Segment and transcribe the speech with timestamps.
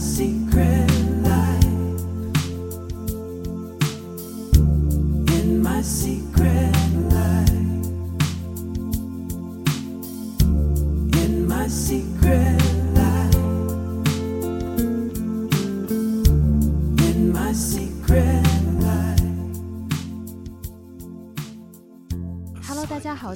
[0.00, 0.69] secret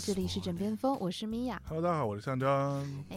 [0.07, 1.59] 这里是枕边风，我是米娅。
[1.67, 3.05] Hello，大家好，我是象征。
[3.09, 3.17] 哎，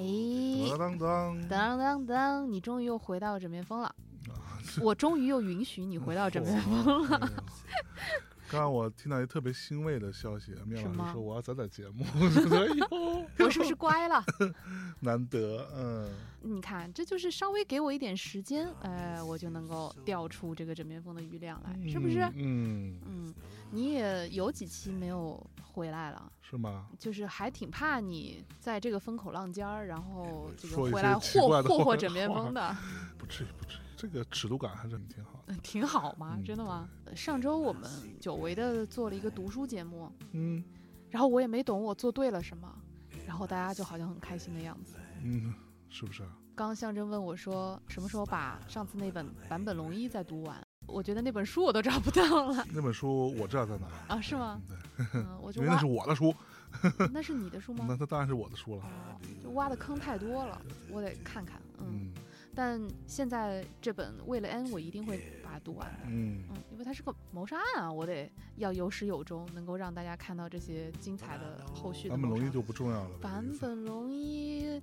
[0.69, 3.87] 当当当，当当当，你终于又回到枕边风了，
[4.29, 7.19] 啊我终于又允许你回到枕边风了。
[8.49, 12.05] 刚刚我听到一特别欣慰的消息，面什么老师说我要载载节目，
[13.37, 14.23] 我是不是乖了？
[15.01, 16.09] 难得，嗯，
[16.39, 22.21] 你看，这就是稍微给我一点时间，呃，我就能够调出这个枕边风的余量来，是不是？
[22.35, 23.33] 嗯，嗯，
[23.71, 25.45] 你也有几期没有
[25.77, 26.87] 回来了，是吗？
[26.97, 32.75] 就是还挺怕你在这个风口浪尖儿，然后这个回来奇怪的话霍霍霍枕边风的。
[33.19, 35.53] 不至于，不至于，这个尺度感还是挺好的。
[35.61, 36.33] 挺好吗？
[36.37, 36.89] 嗯真的吗？
[37.15, 37.87] 上周我们
[38.19, 40.63] 久违的做了一个读书节目，嗯
[41.11, 42.67] 然后我也没懂我做对了什么，
[43.27, 44.97] 然后大家就好像很开心的样子。
[45.23, 45.53] 嗯，
[45.89, 46.29] 是不是啊？
[46.55, 54.61] 刚刚象征问我说什么时候把上次那本坂本龙一再读完，我觉得那本书我都找不到了 那本书我知道在哪，啊，是吗？
[54.67, 56.33] 对，嗯，我就挖因为那是，我的书，
[57.13, 57.97] 那是你的书吗 那？
[57.97, 58.81] 它当然是我的书了。
[58.83, 61.59] 哦，就挖的坑太多了，我得看看。
[61.79, 62.13] 嗯，嗯
[62.55, 65.99] 但现在这本为了 N，我一定会把它读完的。
[66.07, 73.17] 嗯，嗯，因为它是个谋杀案啊，我得要有始有终，能够让大家看到这些精彩的后续的谋杀坂本龙一就不重要了。
[73.21, 74.81] 版本龙一，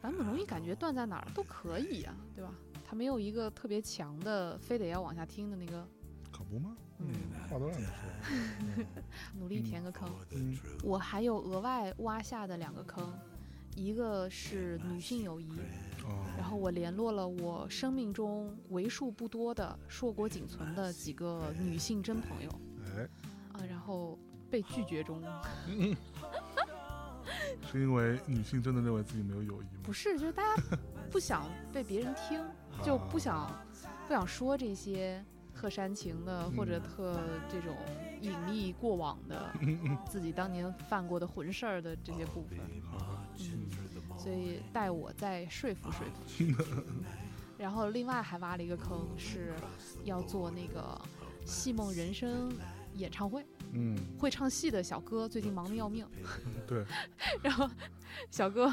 [0.00, 2.52] 版本龙一感觉断在哪儿都可以啊，对吧？
[2.88, 5.86] 他没有一个特别强的，非得要往下听的那个，
[6.30, 6.76] 可不吗？
[6.98, 7.08] 嗯，
[7.48, 8.86] 话都让你说。
[9.36, 10.08] 努力填个坑。
[10.30, 13.12] 嗯我还有额外挖下的两个坑，
[13.74, 15.50] 一个是女性友谊，
[16.04, 22.50] 哦，然后我联络了我生命中为数不多的硕果仅存的几个女性真朋友
[22.96, 23.02] 哎，
[23.52, 24.16] 啊，然后
[24.48, 25.20] 被拒绝中。
[27.70, 29.80] 是因为女性真的认为自己没有友谊吗？
[29.82, 30.62] 不是，就是大家
[31.10, 32.40] 不想被别人听，
[32.82, 33.50] 就不想
[34.06, 35.24] 不想说这些
[35.54, 37.74] 特煽情的或者嗯特这种
[38.20, 39.50] 隐匿过往的
[40.08, 42.58] 自己当年犯过的混事儿的这些部分。
[43.38, 43.68] 嗯，
[44.18, 46.54] 所以带我再说服说 服。
[47.58, 49.54] 然后另外还挖了一个坑，是
[50.04, 51.00] 要做那个
[51.46, 52.52] 戏梦人生
[52.96, 53.44] 演唱会。
[53.72, 56.06] 嗯，会唱戏的小哥最近忙得要命，
[56.66, 56.84] 对，
[57.42, 57.68] 然后
[58.30, 58.72] 小哥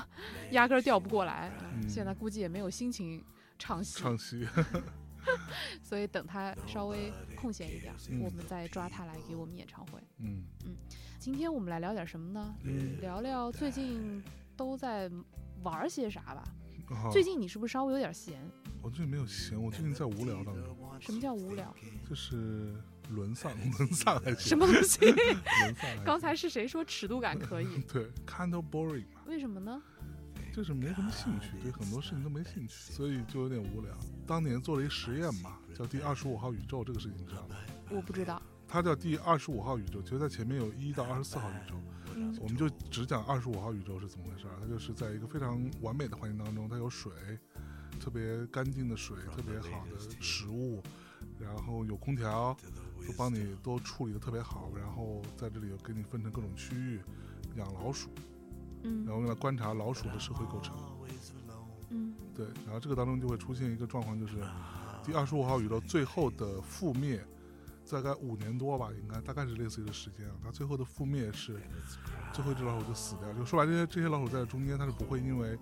[0.52, 3.24] 压根儿调不过来，嗯现在估计也没有心情
[3.58, 4.48] 唱戏，唱戏，
[5.82, 10.00] 所以等他稍微空闲一点我们再抓他来给我们演唱会。
[10.20, 10.76] 嗯嗯
[11.20, 12.56] 今天我们来聊点什么呢？
[12.64, 14.24] 嗯，聊聊最近
[14.56, 15.10] 都在
[15.64, 16.44] 玩些啥吧。
[16.88, 18.40] 好最近你是不是稍微有点闲？
[18.82, 21.74] 我最近没有闲，我最近在无聊当中，什么叫无聊？
[22.08, 22.76] 就是
[23.09, 25.00] 沦丧，沦丧还行，什么东西？
[25.06, 26.03] 沦丧？
[26.06, 27.81] 刚才是谁说尺度感可以？
[27.91, 29.81] 对，kind of boring 嘛，为什么呢？
[30.53, 33.92] 就是没什么兴趣，对很多事情都没兴趣，所以就有点无聊。
[34.28, 37.56] 当年做了一实验嘛，叫第二十五号宇宙，这个事情你知道吗？
[37.90, 38.42] 我不知道。
[38.68, 41.75] 它叫第二十五号宇宙，其实在前面有一到二十四号宇宙，
[42.16, 44.53] 嗯我们就只讲二十五号宇宙是怎么回事儿。
[44.62, 47.12] 它就是在一个非常完美的环境当中，它有水，
[48.00, 50.84] 特别干净的水，特别好的食物，
[51.40, 52.56] 然后有空调，
[53.08, 54.72] 都帮你都处理的特别好。
[54.75, 57.02] 然后在这里又给你分成各种区域，
[57.56, 58.09] 养老鼠，
[58.84, 60.75] 嗯然后用来观察老鼠的社会构成。
[61.96, 64.38] 嗯对，然后这个当中就会出现一个状况，就是
[65.06, 67.24] 第二十五号宇宙最后的覆灭，
[67.92, 70.34] 大概五年多吧，应该大概是类似于的时间啊。
[70.44, 71.62] 它最后的覆灭是
[72.34, 75.56] 最后一只老鼠就死掉，就说白，这些这些老鼠在中间它是不会因为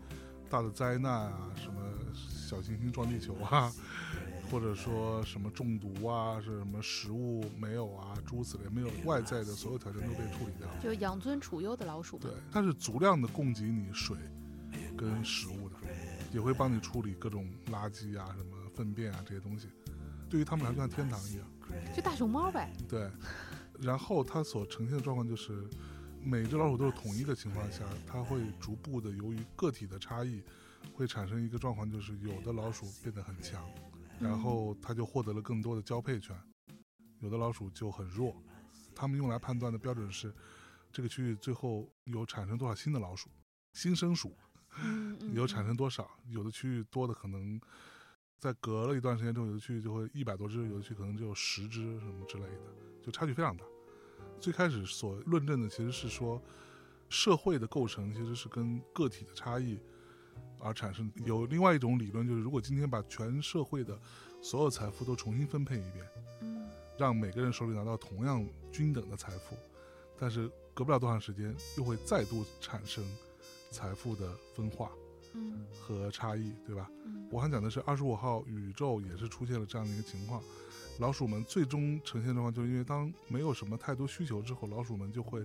[0.49, 1.81] 大的灾难啊，什么
[2.15, 3.69] 小行星撞地球啊，
[4.51, 10.67] 或者说什么中毒啊，是什么食物没有啊，诸如此类，没有外在的所有条件都被处理掉。
[10.83, 14.17] 就养尊处优的老鼠对。，它是足量的供给你水
[14.97, 15.75] 跟食物的，
[16.33, 19.69] 也会帮你处理各种垃圾啊、什么粪便啊这些东西。
[20.29, 21.47] 对于他们来说，像天堂一样。
[21.95, 22.73] 就大熊猫呗。
[22.89, 23.09] 对，
[23.79, 25.65] 然后它所呈现的状况就是，
[26.21, 30.43] 每只老鼠都是统一的情况下，它会逐步的由于个体的差异，
[30.93, 33.63] 会产生一个状况，就是有的老鼠变得很强，
[34.21, 36.39] 然后它就获得了更多的交配权，
[37.19, 38.35] 有的老鼠就很弱。
[38.95, 40.33] 他们用来判断的标准是，
[40.91, 43.29] 这个区域最后有产生多少新的老鼠，
[43.73, 44.35] 新生鼠
[45.33, 47.59] 有产生多少，有的区域多的可能。
[48.39, 53.63] 在隔了一段时间之后，有的区域就会一百多只，有的区可能只有十只什么之类的，就差距非常大。
[54.39, 56.41] 最开始所论证的其实是说，
[57.07, 59.79] 社会的构成其实是跟个体的差异
[60.63, 61.11] 而产生。
[61.25, 63.99] 有另外一种理论，就是如果今天把全社会的
[64.41, 66.05] 所有财富都重新分配一遍，
[66.41, 69.55] 嗯让每个人手里拿到同样均等的财富，
[70.19, 73.03] 但是隔不了多长时间，又会再度产生
[73.71, 74.91] 财富的分化
[75.33, 76.89] 嗯和差异，对吧？
[77.05, 80.43] 嗯我还讲的是二十五号宇宙也是出现了这样的一个情况，
[80.99, 85.41] 老鼠们最终呈现状况，就是因为当没有什么太多需求之后，老鼠们就会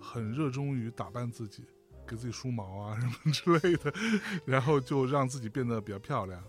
[0.00, 1.64] 很热衷于打扮自己，
[2.08, 3.92] 给自己梳毛啊什么 之类的，
[4.46, 6.42] 然后就让自己变得比较漂亮。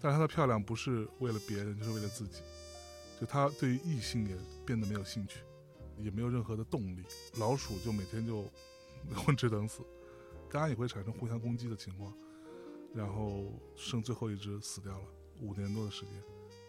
[0.00, 2.42] 但是她的漂亮不是为了别人，就是为了自己。
[3.20, 4.36] 就她对于异性也
[4.66, 5.38] 变得没有兴趣，
[5.96, 7.04] 也没有任何的动力。
[7.38, 8.44] 老鼠就每天就
[9.14, 9.82] 混吃等死，
[10.50, 12.12] 当然也会产生互相攻击的情况。
[12.94, 15.04] 然后剩最后一只死掉了，
[15.40, 16.22] 五年多的时间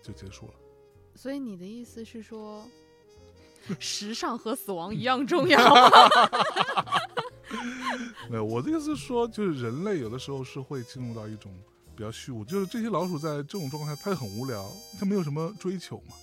[0.04, 0.54] 就结束了。
[1.16, 2.66] 所以你的意思是说，
[3.80, 5.58] 时尚和死亡一样重要？
[8.30, 11.52] 没有，我的意思是说，就是人类有的时候是会进入到一种
[11.96, 16.16] 比较虚无，就是这些老鼠在这种状态下，它很无聊，它没有什么追求嘛，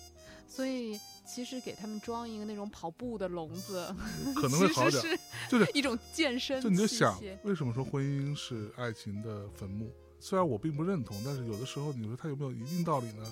[0.46, 3.94] 所以其实给他们装一个那种跑步的笼子，
[4.34, 5.02] 可能会好点。
[5.02, 5.18] 是
[5.48, 9.90] 就是一种健身就你就想，为什么说婚姻是爱情的坟墓？
[10.20, 13.24] 虽然我并不认同，但是有的时候你说它有没有一定道理呢？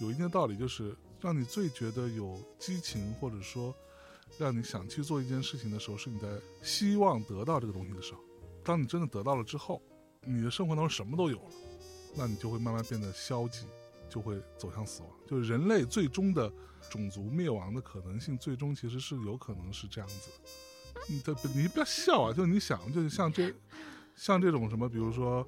[0.00, 3.74] 有一定的道理，就是让你最觉得有激情，或者说
[4.38, 6.28] 让你想去做一件事情的时候，是你在
[6.62, 8.20] 希望得到这个东西的时候。
[8.64, 9.80] 当你真的得到了之后，
[10.22, 11.50] 你的生活当中什么都有了，
[12.16, 13.66] 那你就会慢慢变得消极，
[14.08, 15.10] 就会走向死亡。
[15.26, 16.52] 就是人类最终的
[16.90, 20.30] 种族灭亡的可能性，最终其实是有可能是这样子。
[21.08, 22.32] 你的你不要笑啊！
[22.32, 23.54] 就你想，就是像这
[24.16, 25.46] 像这种什么，比如说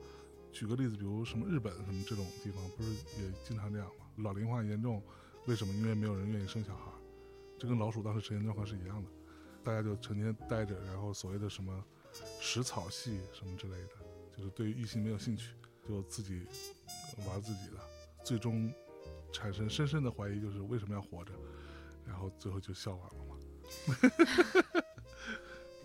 [0.53, 4.07] 举个例子，比如什么日本什么这种地方，不是也经常这样吗？
[4.19, 5.03] 老龄化严重，
[5.47, 5.75] 为什么？
[5.75, 6.83] 因为没有人愿意生小孩，
[7.59, 9.11] 这跟老鼠当时呈现状况是一样的，
[9.65, 11.85] 大家就成天待着，然后所谓的什么
[12.41, 13.91] 食草系什么之类的，
[14.37, 15.55] 就是对于异性没有兴趣，
[15.87, 16.47] 就自己
[17.27, 17.77] 玩自己的，
[18.25, 18.73] 最终
[19.33, 21.33] 产生深深的怀疑，就是为什么要活着，
[22.07, 23.37] 然后最后就笑完了嘛。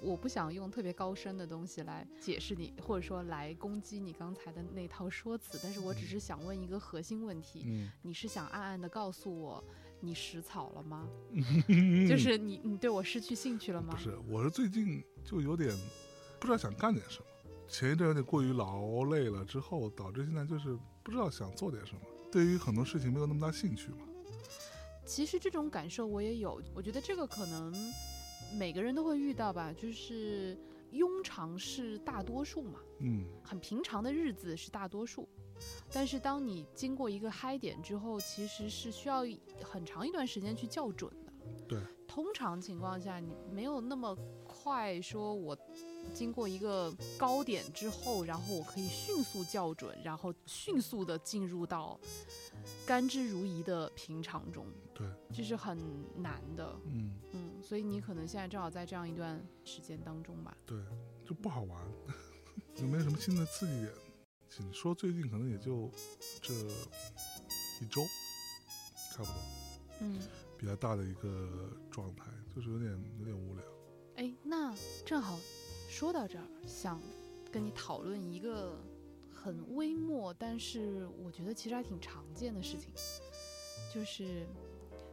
[0.02, 9.64] 我不想用特别高深的东西来解释你，或者说来攻击你刚才的那套说辞，但是我只是想问一个核心问题：嗯，你是想暗暗的告诉我
[10.06, 11.08] 你食草了吗？
[11.68, 13.98] 嗯 就是你你对我失去兴趣了吗不？
[13.98, 15.74] 是，我是最近就有点
[16.42, 17.26] 不知道想干点什么，
[17.70, 24.00] 前一阵有点过于劳累了，之后导致现在就是不知道想做点什么，对于很多事情没有那么大兴趣嘛。
[25.06, 27.74] 其实这种感受我也有，我觉得这个可能
[28.58, 30.58] 每个人都会遇到吧，就是
[30.92, 32.80] 庸常是大多数嘛。
[33.00, 35.28] 嗯，很平常的日子是大多数，
[35.92, 39.24] 但是当你经过一个嗨点之后，其实是需要
[39.64, 41.34] 很长一段时间去校准的。
[41.68, 45.58] 对，通常情况下你没有那么快说，我
[46.14, 52.00] 经过一个高点之后，然后我可以迅速校准，然后迅速的进入到
[52.86, 55.78] 甘之如饴的平常中，对，这是很
[56.16, 56.76] 难的。
[56.86, 60.58] 嗯，嗯，所以你可能现在正好在这样一段时间当中吧。
[60.66, 60.78] 对，
[61.26, 61.82] 就不好玩，
[62.78, 63.92] 有没有什么新的刺激点？
[64.60, 65.90] 你说最近可能也就
[66.42, 66.54] 这
[67.82, 68.06] 一周，
[69.12, 69.34] 差不多
[70.02, 70.20] 嗯。
[70.58, 73.66] 比较大的一个状态，就是有点有点无聊。
[74.16, 74.74] 哎，那
[75.06, 75.38] 正好
[75.90, 77.02] 说到这儿，想
[77.52, 78.80] 跟你讨论一个
[79.30, 82.94] 很微末，但是我觉得其实还挺常见的事情，
[83.94, 84.48] 就是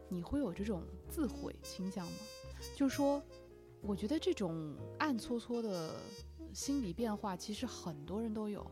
[0.07, 2.17] 你会有这种自毁倾向吗？
[2.75, 3.21] 就是说，
[3.81, 5.99] 我觉得这种暗搓搓的
[6.53, 8.65] 心理变化，其实很多人都有。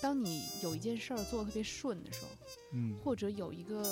[0.00, 2.28] 当你有一件事儿做得特别顺的时候，
[2.72, 3.82] 嗯或者有一个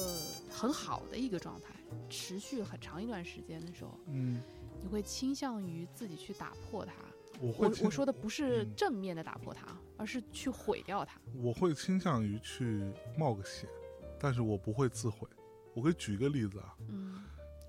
[0.49, 1.75] 很好的一个状态，
[2.09, 4.43] 持续很长一段时间的时候，嗯，
[4.83, 6.93] 你会倾向于自己去打破它。
[7.41, 9.67] 我会我我说的不是嗯正面的打破它，
[9.97, 11.19] 而是去毁掉它。
[11.35, 13.69] 我会倾向于去冒个险，
[14.19, 15.27] 但是我不会自毁。
[15.75, 17.23] 我可以举一个例子啊，嗯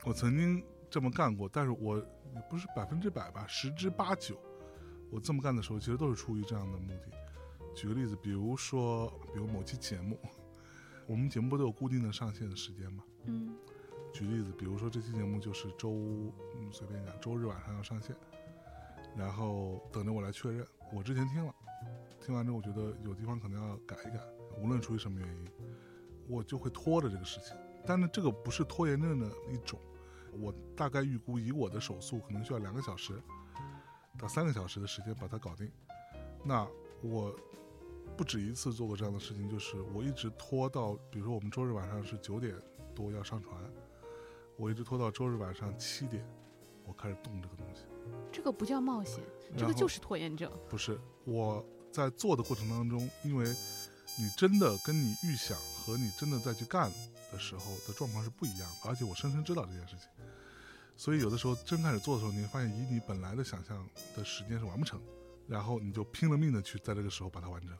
[0.03, 4.35] 我曾经这么干过，但是我也不是百分之百吧，十之八九，
[5.11, 7.11] 我这么干的时候其实都是出于这样的目的。
[7.73, 10.19] 举个例子，比如说，比如某期节目，
[11.07, 13.03] 我们节目不都有固定的上线的时间吗？
[13.25, 13.55] 嗯
[14.13, 15.89] 举例子，比如说这期节目就是周，
[16.57, 18.13] 嗯，随便讲，周日晚上要上线，
[19.15, 20.67] 然后等着我来确认。
[20.93, 21.55] 我之前听了，
[22.19, 24.19] 听完之后我觉得有地方可能要改一改，
[24.61, 25.47] 无论出于什么原因，
[26.27, 27.55] 我就会拖着这个事情。
[27.85, 29.79] 但是这个不是拖延症的一种，
[30.33, 33.13] 我大概预估以我的手速，可能需要两个小时
[34.19, 35.71] 到三个小时的时间把它搞定。
[36.43, 36.67] 那
[37.01, 37.33] 我
[38.21, 42.55] 不止一次做过这样的事情，就是我一直拖到，比如说我们周日晚上是九点
[42.93, 43.51] 多要上传，
[44.57, 46.23] 我一直拖到周日晚上七点，
[46.85, 47.81] 我开始动这个东西。
[48.31, 49.23] 这个不叫冒险，
[49.57, 50.51] 这个就是拖延症。
[50.69, 53.43] 不是我在做的过程当中，因为
[54.19, 56.91] 你真的跟你预想和你真的再去干
[57.31, 60.07] 的时候的状况是不一样的，而且我深深知道这件事情，
[60.95, 63.83] 所以有的时候真开始做的时候，你会发现以你本来的想象
[64.15, 65.01] 的时间是完不成，
[65.47, 67.75] 然后你就拼了命的去在这个时候把它完成，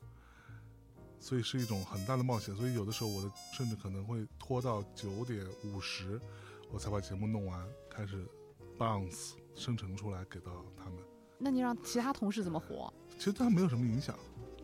[1.22, 2.54] 所以是一种很大的冒险。
[2.56, 6.20] 所以有的时候我的甚至可能会拖到九点五十，
[6.70, 8.28] 我才把节目弄完，开始
[8.78, 11.00] bounce 生成出来给到他们。
[11.38, 12.94] 那你让其他同事怎么活？
[13.18, 14.14] 其实对他没有什么影响，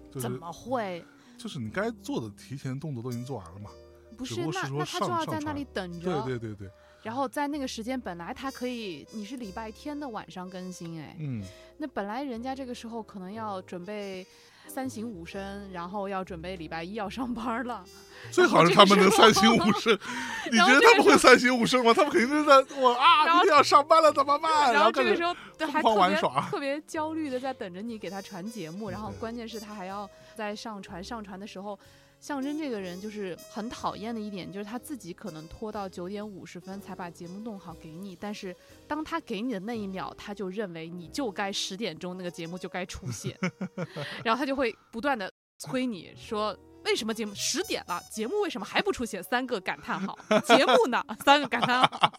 [0.10, 1.06] 就是怎么会？
[1.38, 3.70] 就是你该做的提前动作都已经做完了嘛。
[4.18, 6.72] 不是，不是那那他就要在那里等着，对对对对，
[7.04, 11.44] 然后在那个时间本来他可以，你是礼拜天的晚上更新，哎，嗯，
[11.78, 14.26] 那本来人家这个时候可能要准备
[14.68, 17.84] 三省吾身，然后要准备礼拜一要上班了，
[18.32, 19.98] 最好是他们能三省吾身。
[20.52, 21.94] 你觉得他们会三省吾身吗？
[21.94, 24.74] 他们肯定是在我啊， 明天要上班了怎么办？
[24.74, 31.78] 然后这个时候对还特别玩耍特别焦虑的在等着你给他传节目，然后关键是他还要在上传上传的时候。
[32.20, 38.56] 象征这个人就是很讨厌的一点，就是他自己可能拖到九点五十分才把节目弄好给你，但是
[38.88, 43.38] 当他给你的那一秒，他就认为你就该十点钟那个节目就该出现，
[44.24, 46.58] 然后他就会不断的催你说。
[46.86, 48.02] 为什么节目十点了？
[48.10, 49.22] 节目为什么还不出现？
[49.22, 50.18] 三个感叹号！
[50.46, 51.04] 节目呢？
[51.26, 52.14] 三个感叹号！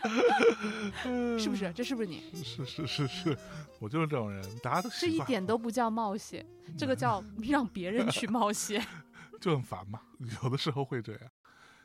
[1.38, 1.70] 是不是？
[1.74, 2.22] 这是不是你？
[2.42, 3.36] 是是是是，
[3.78, 6.46] 我就是这种人，大家都这一点都不叫冒险，
[6.78, 8.82] 这个叫让别人去冒险。
[9.40, 10.00] 就很烦嘛。
[10.42, 11.30] 有的时候会这样，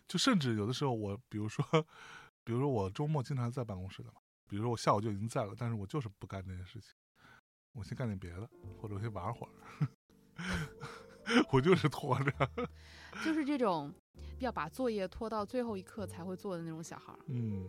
[0.07, 1.65] 就甚至有的时候我，比如说，
[2.43, 4.15] 比如说我周末经常在办公室的嘛，
[4.48, 6.91] 比如说我下午就已经在了，但是我就是不干这件事情，
[7.74, 9.51] 我先干点别的，或者我先玩会儿。
[11.53, 12.31] 我就是拖着，
[13.24, 13.93] 就是这种
[14.39, 17.65] 要把作业拖到最后一刻才会做的那种小孩，嗯，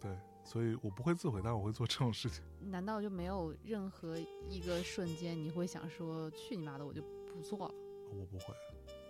[0.00, 2.42] 对，所以我不会自毁，但我会做这种事情。
[2.58, 7.74] 难道就没有任何一个瞬间你会想说去你妈的，我就不做了？
[8.10, 8.54] 我不会，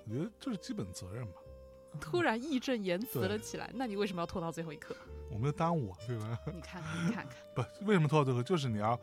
[0.06, 1.40] 我觉得这是基本责任吧。
[2.00, 4.94] 突然义正言辞了起来，那你为什么要拖到最后一刻？
[5.30, 6.38] 我没有耽误啊，对吧？
[6.52, 7.36] 你看 看，你看看，
[7.80, 8.42] 不，为什么拖到最后？
[8.42, 8.98] 就是你要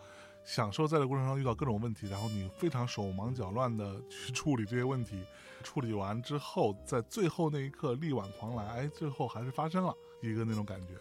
[0.46, 5.26] 享受在这过程中遇到各种问题，然后你非常手忙脚乱的去处理这些问题，
[5.64, 10.94] 处理完之后，在最后那一刻力挽狂澜，哎，最后还是发生了一个那种感觉。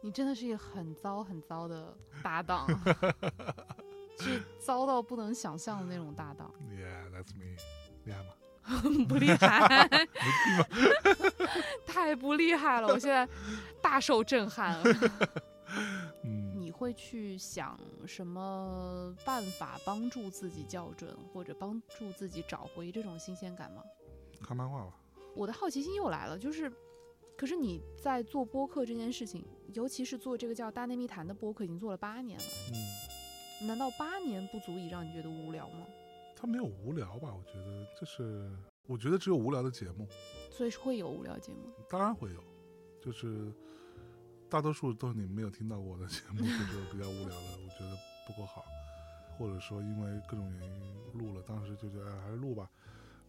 [0.00, 2.68] 你真的是一个很糟很糟的搭档，
[4.20, 7.56] 是糟到不能想象的那种搭档，Yeah, that's me，
[8.04, 8.30] 厉害吗？
[9.08, 9.88] 不厉害。
[11.86, 13.28] 太不厉害了，我现在
[13.82, 14.84] 大受震撼了。
[16.24, 23.82] 嗯，你会去想什么办法帮助自己校准，或者帮助自己找回这种新鲜感吗？
[24.42, 24.92] 看漫画吧。
[25.34, 26.72] 我的好奇心又来了，就是，
[27.36, 29.44] 可是你在做播客这件事情，
[29.74, 32.44] 尤其是做这个叫《大内密谈》的播客，已经做了八年了，
[33.60, 35.86] 嗯，难道八年不足以让你觉得无聊吗？
[36.40, 37.34] 他没有无聊吧？
[37.34, 38.48] 我觉得就是，
[38.86, 40.06] 我觉得只有无聊的节目，
[40.52, 41.68] 所以是会有无聊节目。
[41.88, 42.40] 当然会有，
[43.00, 43.52] 就是
[44.48, 48.64] 大多数都是你们没有听到过的节目，就是比较无聊的，我觉得不够好，
[49.36, 52.70] 或者说因为各种原因录了，当时就觉得哎还是录吧，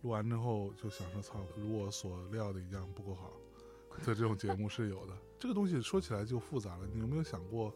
[0.04, 3.34] 录完之后就想说操，如我所料的一样不够好
[4.06, 5.18] 的这种节目是有的。
[5.40, 7.74] 这个东西说起来就复杂了，你有没有想过，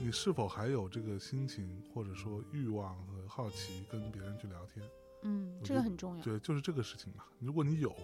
[0.00, 4.88] 你是否还有这个心情或者说欲望和好奇跟别人去聊天？
[5.22, 6.22] 嗯，这个很重要。
[6.22, 7.24] 对，就是这个事情嘛。
[7.40, 7.94] 如果你有，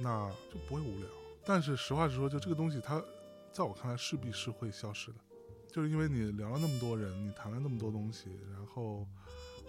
[0.00, 1.08] 那就不会无聊。
[1.44, 3.02] 但是实话实说，就这个东西，它
[3.52, 5.18] 在我看来势必是会消失的，
[5.68, 9.06] 就是因为你聊了那么多人，你谈了那么多东西，然后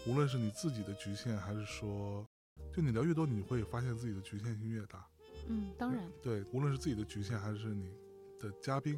[0.07, 2.25] 无论是你自己的局限，还是说，
[2.73, 5.05] 就你聊越多，你会发现自己的局限性越大。
[5.47, 7.91] 嗯，当然，对，无论是自己的局限，还是你
[8.39, 8.97] 的嘉宾，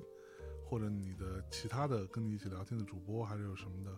[0.69, 3.97] 或者你的其他的跟你一起聊天的主播，还是有什么的，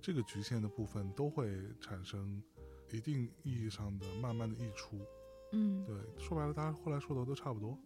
[0.00, 2.42] 这个局限的部分都会产生
[2.90, 5.00] 一定意义上的慢慢的溢出。
[5.52, 7.78] 嗯，对，说白了，大家后来说的都差不多，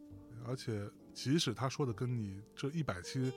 [0.47, 3.31] 而且即使他说的跟你这一百期、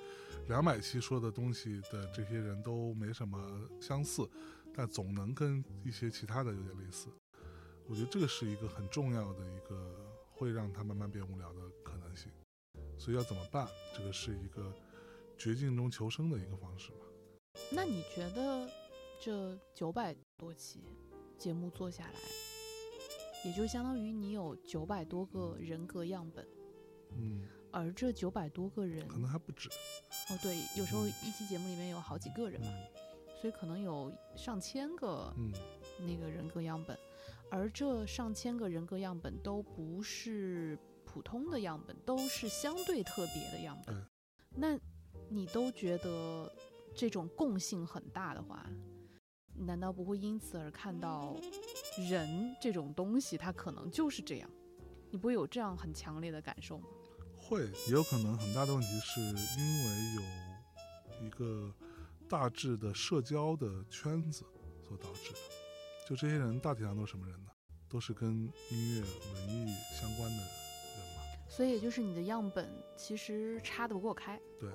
[0.48, 4.29] 两百期说的东西的这些人都没什么相似，
[4.74, 7.10] 但总能跟一些其他的有点类似。
[7.88, 9.96] 我觉得这个是一个很重要的一个
[10.32, 12.32] 会让他慢慢变无聊的可能性。
[12.97, 13.67] 所以要怎么办？
[13.95, 14.73] 这个是一个
[15.37, 16.99] 绝境中求生的一个方式嘛。
[17.71, 18.69] 那你觉得
[19.19, 20.83] 这九百多期
[21.37, 22.19] 节目做下来，
[23.45, 26.47] 也就相当于你有九百多个人格样本，
[27.15, 29.69] 嗯，而这九百多个人，可能还不止。
[30.29, 32.67] 哦对，有时候一期节目里面有好几个人嘛，
[33.41, 35.51] 所以可能有上千个嗯，
[35.99, 36.97] 那个人格样本，
[37.49, 40.77] 而这上千个人格样本都不是
[41.17, 44.05] 普通的样本，都是相对特别的样本对。
[44.51, 44.79] 那
[45.29, 46.47] 你都觉得
[46.95, 48.63] 这种共性很大的话，
[49.55, 51.36] 难道不会因此而看到
[52.07, 54.50] 人这种东西，它可能就是这样？
[55.09, 56.86] 你不会有这样很强烈的感受吗？
[57.36, 61.74] 会，也有可能很大的问题是因为有一个
[62.29, 64.45] 大致的社交的圈子
[64.88, 65.39] 所导致的。
[66.07, 67.50] 就这些人大体上都是什么人呢？
[67.89, 70.56] 都是跟音乐、文艺相关的。
[71.47, 74.39] 所以也就是你的样本其实差得不够开。
[74.59, 74.69] 对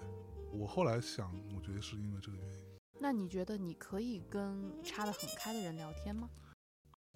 [0.52, 2.62] 我后来想，我觉得是因为这个原因。
[2.98, 6.30] 那你觉得你可以跟差得很开的人聊天吗？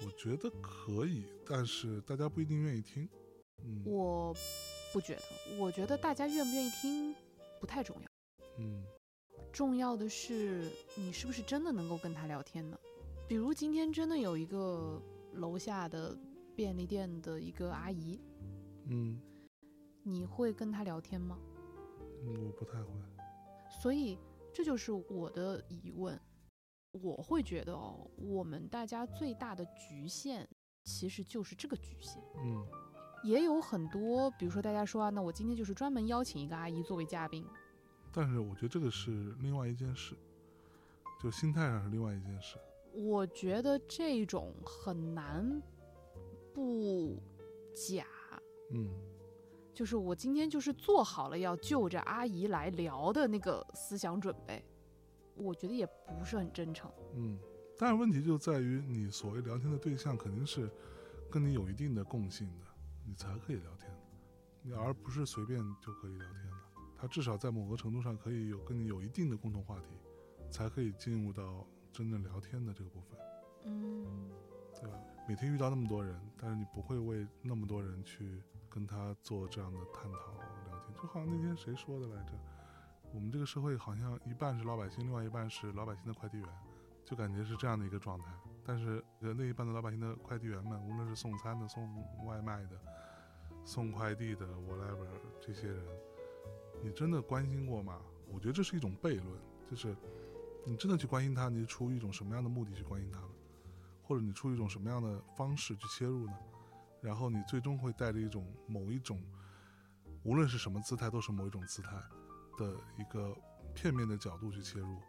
[0.04, 3.08] 我觉得可以，但是大家不一定愿意听。
[3.64, 4.34] 嗯我
[4.92, 7.14] 不觉得，我觉得大家愿不愿意听
[7.58, 8.08] 不太重要，
[8.58, 8.84] 嗯
[9.52, 12.78] 重要的是你是不是真的能够跟他聊天呢？
[13.26, 16.14] 比如今天真的有一个楼下的
[16.54, 18.20] 便利店的一个阿姨，
[18.88, 19.18] 嗯
[20.08, 21.36] 你会跟他聊天吗？
[22.22, 22.90] 嗯，我不太会。
[23.82, 24.16] 所以
[24.54, 26.18] 这就是我的疑问。
[27.02, 30.48] 我会觉得哦，我们大家最大的局限
[30.84, 32.22] 其实就是这个局限。
[32.38, 32.64] 嗯
[33.24, 37.44] 也有很多，比如说大家说啊，那我今天就是专门邀请一个阿姨作为嘉宾，
[38.12, 40.14] 但是我觉得这个是另外一件事，
[41.20, 42.56] 就心态上是另外一件事。
[42.92, 45.60] 我觉得这种很难
[46.54, 47.20] 不
[47.74, 48.06] 假。
[48.70, 48.88] 嗯
[49.76, 54.64] 就是我今天就是做好了要就着阿姨来聊的那个思想准备，
[55.34, 56.90] 我觉得也不是很真诚。
[57.12, 57.38] 嗯，
[57.76, 60.70] 但是问题就在于你所谓聊天的对象肯定是
[61.30, 62.66] 跟你有一定的共性的，
[63.04, 63.94] 你才可以聊天，
[64.62, 66.56] 你而不是随便就可以聊天的。
[66.96, 69.88] 他至少在某个程度上可以有跟你有一定的共同话题，
[70.50, 73.18] 才可以进入到真正聊天的这个部分，
[73.66, 74.30] 嗯，
[74.72, 74.96] 对吧？
[75.28, 78.42] 每天遇到那么多人，但是你不会为那么多人去
[78.76, 80.18] 跟他做这样的探讨
[80.68, 82.32] 聊天，就好像那天谁说的来着？
[83.10, 86.48] 我们这个社会好像一半是老百姓，另外一半是老百姓的快递员，
[87.02, 88.26] 就感觉是这样的一个状态。
[88.62, 91.88] 但是呃那一半的老百姓的快递员们，无论是送餐的、送
[92.26, 92.78] 外卖的、
[93.64, 95.06] 送快递的，whatever
[95.40, 95.82] 这些人，
[96.82, 97.98] 你真的关心过吗？
[98.30, 99.96] 我觉得这是一种悖论，就是
[100.66, 103.28] 你真的去关心他，你是出于一种什么样的目的去关心他呢？
[104.02, 106.36] 或者你出于一种什么样的方式去切入呢？
[107.00, 109.22] 然后你最终会带着一种某一种，
[110.24, 111.90] 无论是什么姿态，都是某一种姿态
[112.56, 113.36] 的一个
[113.74, 115.00] 片面的角度去切入，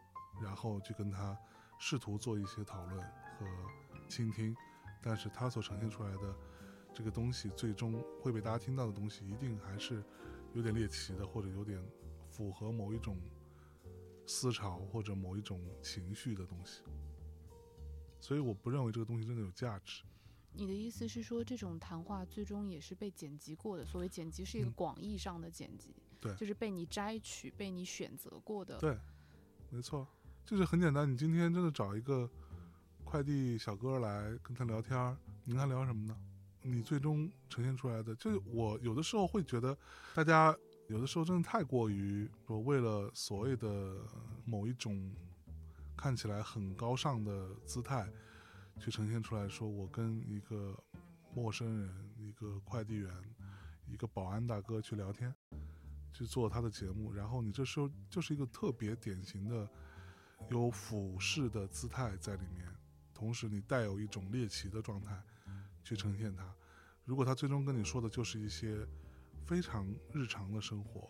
[0.42, 1.38] 然后去跟他
[1.80, 3.46] 试图做一些讨论和
[4.08, 4.56] 倾听，
[5.02, 6.36] 但是他所呈现出来的
[6.94, 10.04] 这个东西，最终会被大家听到的东西，一定还是
[10.54, 11.84] 有点猎奇的，或者有点
[12.30, 13.18] 符合某一种
[14.26, 16.84] 思潮或者某一种情绪的东西。
[18.20, 20.04] 所以我不认为这个东西真的有价值。
[20.58, 23.86] 你的意思是说，这种谈话最终也是被剪辑过的？
[23.86, 28.78] 所谓剪辑是一个嗯广义上的剪辑，对就是被你摘取、被你选择过的。
[28.80, 28.98] 对，
[29.70, 30.08] 没错，
[30.44, 31.08] 就是很简单。
[31.10, 32.28] 你今天真的找一个
[33.04, 36.18] 快递小哥来跟他聊天儿，你跟他聊什么呢？
[36.64, 39.78] 你最终呈现出来的，就是我有的时候会觉得，
[40.16, 43.96] 大家有的时候真的太过于说为了所谓的
[44.44, 45.14] 某一种
[45.96, 48.10] 看起来很高尚的姿态，
[48.80, 50.78] 去呈现出来说我跟一个
[51.34, 53.12] 陌生人、一个快递员、
[53.86, 55.34] 一个保安大哥去聊天，
[56.14, 59.70] 去做他的节目，然后你这时候就是一个特别典型的
[60.50, 62.66] 有俯视的姿态在里面，
[63.14, 65.22] 同时你带有一种猎奇的状态
[65.84, 66.54] 去呈现它。
[67.06, 68.86] 如果他最终跟你说的就是一些
[69.46, 71.10] 非常日常的生活，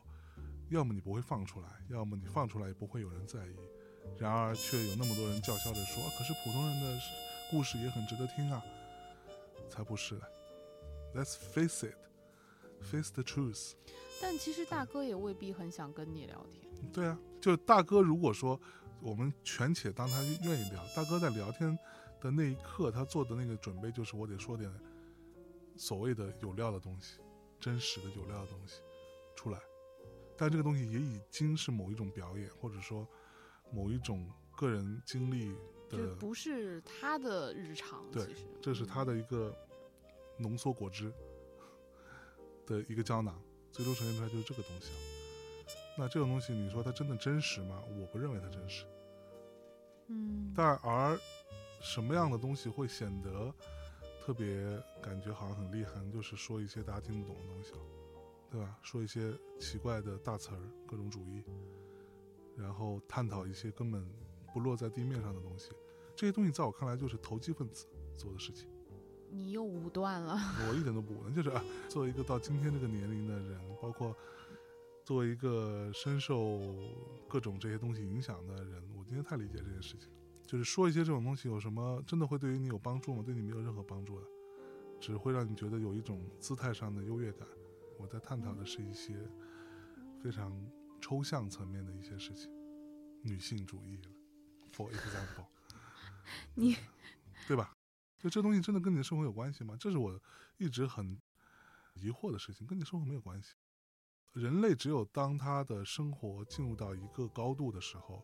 [0.70, 3.56] 要么你不会放出来，要么你放出来也不会有人在意。
[4.18, 7.00] 然而却有那么多人叫嚣着说，可是普通人的
[7.50, 8.64] 故事也很值得听啊，
[9.70, 10.22] 才不是嘞。
[11.16, 11.96] Let's face it,
[12.82, 13.74] face the truth。
[14.22, 16.92] 但其实大哥也未必很想跟你聊天。
[16.92, 18.60] 对啊，就是大哥，如果说
[19.02, 21.78] 我们全且当他愿意聊，大哥在聊天
[22.20, 24.72] 的那一刻，他做的那个准备就是我得说点
[25.76, 27.20] 所谓的有料的东西，
[27.60, 28.82] 真实的有料的东西
[29.36, 29.60] 出来。
[30.36, 33.08] 但这个东西也已经是某一种表演，或者说
[33.72, 35.56] 某一种个人经历
[35.90, 39.56] 的，就不是他的日常，对其实这是他的一个
[40.38, 41.12] 浓缩果汁
[42.66, 44.98] 的一个胶囊，最终呈现出来就是这个东西了。
[45.98, 47.82] 那这种东西，你说它真的真实吗？
[48.00, 48.86] 我不认为它真实。
[50.08, 51.18] 嗯，但而
[51.82, 53.54] 什么样的东西会显得
[54.22, 57.74] 特别感觉好像很厉害，就是说一些大家听不懂的东西，
[58.52, 58.78] 对吧？
[58.84, 61.44] 说一些奇怪的大词儿、各种主义，
[62.56, 64.08] 然后探讨一些根本
[64.58, 65.70] 不落在地面上的东西。
[66.16, 67.86] 这些东西在我看来就是投机分子
[68.18, 68.68] 做的事情。
[69.30, 70.36] 你又武断了。
[70.68, 74.16] 我一点都不武断，就是啊，作为一个到今天这个年龄的人，包括
[75.06, 76.60] 作为一个深受
[77.28, 80.10] 各种这些东西影响的人，我今天太理解这件事情。
[80.48, 83.22] 就是说一些这种东西有什么真的会对于你有帮助吗？
[83.24, 84.26] 对你没有任何帮助的，
[85.00, 87.48] 只会让你觉得有一种姿态上的优越感。
[88.00, 89.14] 我在探讨的是一些
[90.20, 90.52] 非常
[91.00, 92.50] 抽象层面的一些事情，
[93.22, 94.10] 女性主义了
[94.78, 95.48] ，for example，
[96.54, 96.78] 你
[97.48, 97.74] 对吧？
[98.20, 99.76] 就这东西真的跟你的生活有关系吗？
[99.80, 100.20] 这是我
[100.58, 101.20] 一直很
[101.94, 103.56] 疑惑的事情，跟你生活没有关系。
[104.34, 108.24] 人类只有当他的生活进入到一个高度的时候，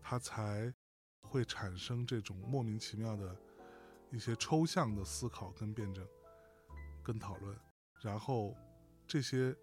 [0.00, 0.72] 他才
[1.20, 3.36] 会产生这种莫名其妙的
[4.10, 6.06] 一些抽象的思考跟辩证、
[7.02, 7.56] 跟讨论，
[8.00, 8.54] 然后
[9.06, 9.56] 这些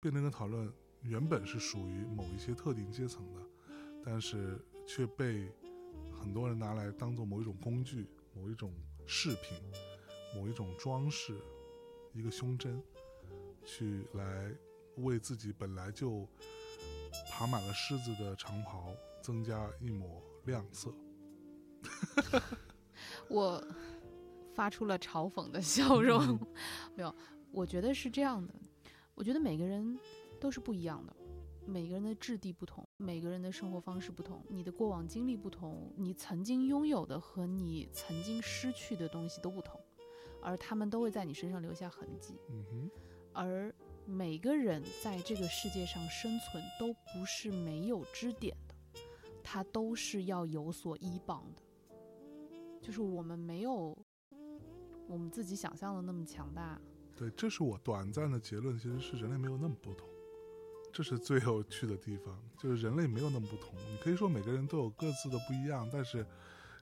[0.00, 3.42] 辩证跟讨论原本是属于某一些特定阶层的，
[4.04, 5.52] 但是却被
[6.10, 8.72] 很多人拿来当做某一种工具、某一种
[9.06, 9.58] 饰品、
[10.34, 11.38] 某一种装饰、
[12.14, 12.82] 一个胸针，
[13.66, 14.50] 去来
[14.96, 16.26] 为自己本来就
[17.30, 20.90] 爬满了虱子的长袍增加一抹亮色。
[23.28, 23.62] 我
[24.54, 26.40] 发出了嘲讽的笑容。
[26.96, 27.14] 没有，
[27.52, 28.54] 我觉得是这样的。
[29.14, 29.98] 我觉得每个人
[30.40, 31.14] 都是不一样的，
[31.66, 39.80] 每个人的质地不同，每个人的生活方式不同，你的过往经历不同，你曾经拥有的和你曾经失去的东西都不同，
[40.42, 42.40] 而他们都会在你身上留下痕迹。
[42.50, 42.90] 嗯哼，
[43.32, 43.72] 而
[44.04, 48.74] 每个人在这个世界上生存都不是没有支点的，
[49.44, 51.62] 他都是要有所依傍的。
[52.82, 53.96] 就是我们没有
[55.06, 56.80] 我们自己想象的那么强大。
[57.14, 60.08] 对，这是我短暂的结论，其实是人类没有那么不同，
[60.92, 63.74] 这是最有趣的地方，就是人类没有那么不同。
[63.90, 66.26] 你可以说每个人都有各自的不一样，但是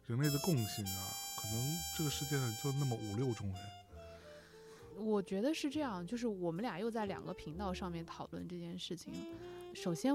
[0.06, 3.56] 人类的共性啊，可能这个世界上就那么五六种人。
[4.98, 9.12] 我觉得是这样，就是我们俩又在两个频道上面讨论这件事情。
[9.74, 10.14] 首先，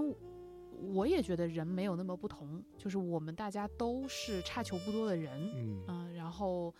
[0.93, 6.73] 我也觉得人没有那么不同，就是我们大家都是差球不多的人，嗯嗯，然后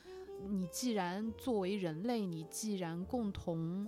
[0.49, 3.87] 你既然作为人类，你既然共同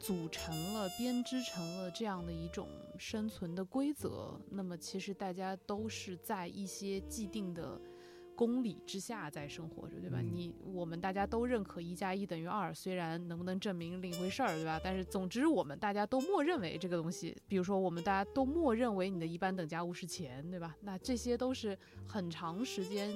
[0.00, 7.80] 组成了、编织成了这样的一种生存的规则，那么其实大家都是在一些既定的
[8.36, 10.18] 公理之下在生活着，对吧？
[10.20, 14.78] 嗯你我们大家都认可一加一等于二，虽然能不能证明另一回事儿，对吧？
[14.84, 20.76] 但是总之我们大家都默认为这个东西，比如说我们大家都默认为你的一般等价物是钱，对吧？
[20.82, 23.10] 那这些都是很长时间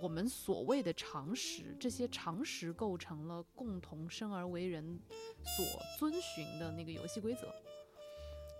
[0.00, 4.98] 我们所谓的常识，这些常识构成了共同生而为人
[5.42, 5.64] 所
[5.98, 7.52] 遵循的那个游戏规则。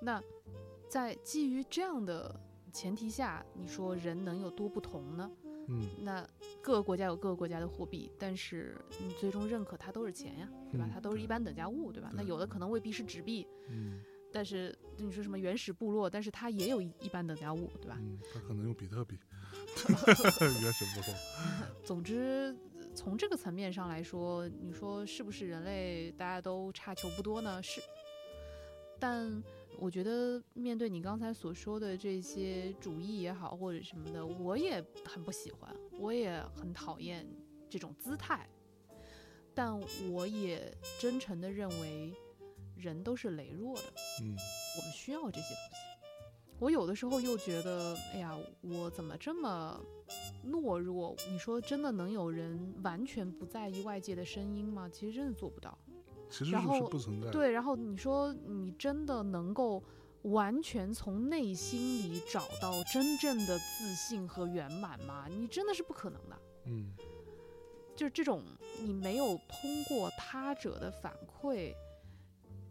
[0.01, 0.23] 那
[0.89, 2.39] 在基于这样的
[2.73, 5.31] 前提下，你说人能有多不同呢？
[5.69, 6.25] 嗯那
[6.63, 10.91] 各个国家有各个国家的货币，但是你最终认可它都是钱呀，对吧嗯？
[10.95, 12.13] 它都是一般等价物，对吧？
[12.15, 14.01] 那有的可能未必是纸币，嗯
[14.33, 17.99] 但是你说什么原始部落，但是它也有一一般等价物，对吧？
[18.01, 19.19] 嗯，它可能用比特币，
[20.63, 21.15] 原始部落。
[21.85, 22.57] 总之，
[22.95, 27.63] 从这个层面上来说，你说是不是人类大家都差球不多呢？
[27.63, 27.81] 是，
[28.99, 29.43] 但
[29.79, 37.27] 我觉得面对你刚才所说的这些主义也好，或者什么的，我也很不喜欢，我也很讨厌
[37.69, 38.49] 这种姿态，
[39.55, 39.79] 但
[40.11, 42.15] 我也真诚的认为，
[42.77, 43.83] 人都是羸弱的。
[44.23, 44.37] 嗯
[44.79, 45.86] 我们需要这些东西。
[46.59, 49.79] 我有的时候又觉得，哎呀，我怎么这么
[50.47, 51.15] 懦弱？
[51.29, 54.89] 你说真的能有人完全不在意外界的声音吗？
[54.91, 55.77] 其实真的做不到。
[56.29, 57.31] 其实是是然后不存在。
[57.31, 59.83] 对，然后你说你真的能够
[60.23, 65.27] 完全从内心里找到真正的自信和圆满吗？
[65.29, 66.39] 你真的是不可能的。
[66.65, 66.93] 嗯
[67.95, 68.43] 就是这种
[68.83, 71.73] 你没有通过他者的反馈，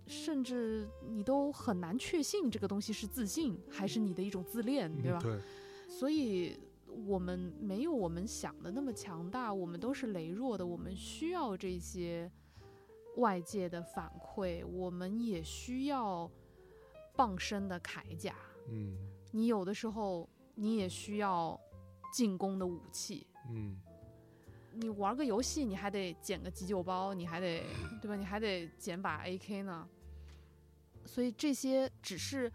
[0.07, 5.19] 甚至你都很难确信这个东西是自信还是你的一种自恋，对吧？
[5.23, 5.41] 嗯对，
[5.89, 6.59] 所以
[7.05, 12.31] 我们没有我们想的那么强大，我们都是羸弱的，我们需要这些
[13.17, 16.29] 外界的反馈，我们也需要
[17.15, 18.35] 傍身的铠甲。
[18.69, 18.95] 嗯
[19.31, 21.59] 你有的时候你也需要
[22.13, 23.27] 进攻的武器。
[23.51, 23.79] 嗯
[24.77, 27.63] 你玩个游戏，你还得捡个急救包，你还得
[28.01, 28.15] 对吧？
[28.15, 29.87] 你还得捡把 AK 呢。
[31.05, 32.51] 所以这些只是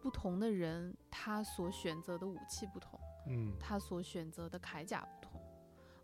[0.00, 5.40] 不同的人他所选择的武器不同，嗯他所选择的铠甲不同，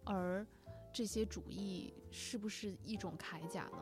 [0.04, 0.46] 而
[0.92, 3.78] 这些主义是不是一种铠甲呢？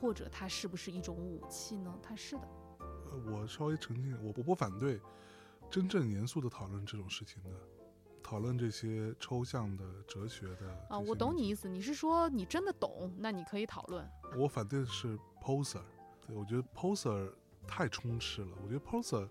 [0.00, 1.96] 或者它是不是一种武器呢？
[2.02, 2.42] 它是的。
[2.80, 5.00] 呃我稍微澄清，我我不反对
[5.70, 7.50] 真正严肃的讨论这种事情的，
[8.22, 14.08] 讨论这些抽象的哲学的啊，我懂你意思，你是说你真的懂，那你可以讨论。
[14.36, 15.82] 我反对的是 poser，
[16.26, 17.32] 对我觉得 poser
[17.66, 18.56] 太充斥了。
[18.62, 19.28] 我觉得 poser，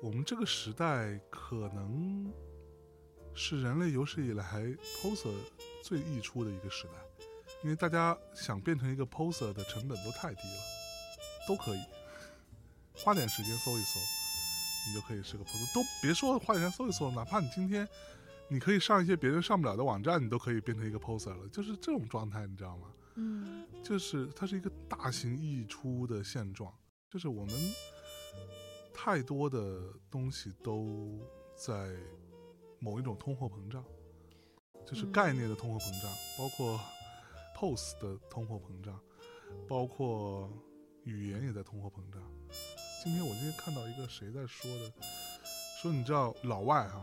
[0.00, 2.32] 我们这个时代可能
[3.34, 4.44] 是人类有史以来
[5.00, 5.34] poser
[5.82, 7.24] 最溢出的一个时代，
[7.62, 10.62] 因为大家想变成一个 poser 的成本都太低了，
[11.46, 11.80] 都可以
[12.94, 14.00] 花点时间搜一搜，
[14.88, 15.74] 你就可以是个 poser。
[15.74, 17.86] 都别说花点时间搜一搜，哪怕你今天
[18.48, 22.92] 你可以上一些别人上不了的网站，你都可以变成一个 poser 了，就是这种状态，你知道吗？
[23.18, 26.72] 嗯就是它是一个大型溢出的现状，
[27.08, 27.54] 就是我们
[28.92, 29.80] 太多的
[30.10, 31.18] 东西都
[31.56, 31.96] 在
[32.78, 33.82] 某一种通货膨胀，
[34.86, 36.78] 就是嗯概念的通货膨胀，包括
[37.56, 39.00] pose 的通货膨胀，
[39.66, 40.52] 包括
[41.04, 42.22] 语言也在通货膨胀。
[43.02, 44.92] 今天我今天看到一个谁在说的，
[45.80, 47.02] 说你知道老外哈、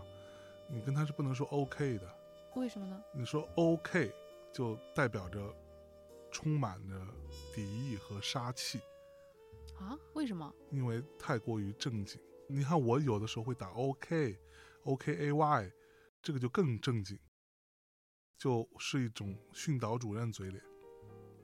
[0.74, 2.20] 你跟他是不能说 OK 的，
[2.56, 3.00] 为什么呢？
[3.14, 4.12] 你说 OK
[4.52, 5.56] 就代表着
[6.32, 7.00] 充满着
[7.54, 8.80] 敌意和杀气，
[9.78, 9.96] 啊？
[10.16, 10.52] 为什么？
[10.72, 12.20] 因为太过于正经。
[12.48, 14.36] 你看我有的时候会打 OK、
[14.86, 15.72] OKAY，
[16.24, 17.20] 这个就更正经，
[18.36, 20.64] 就是一种训导主任嘴脸。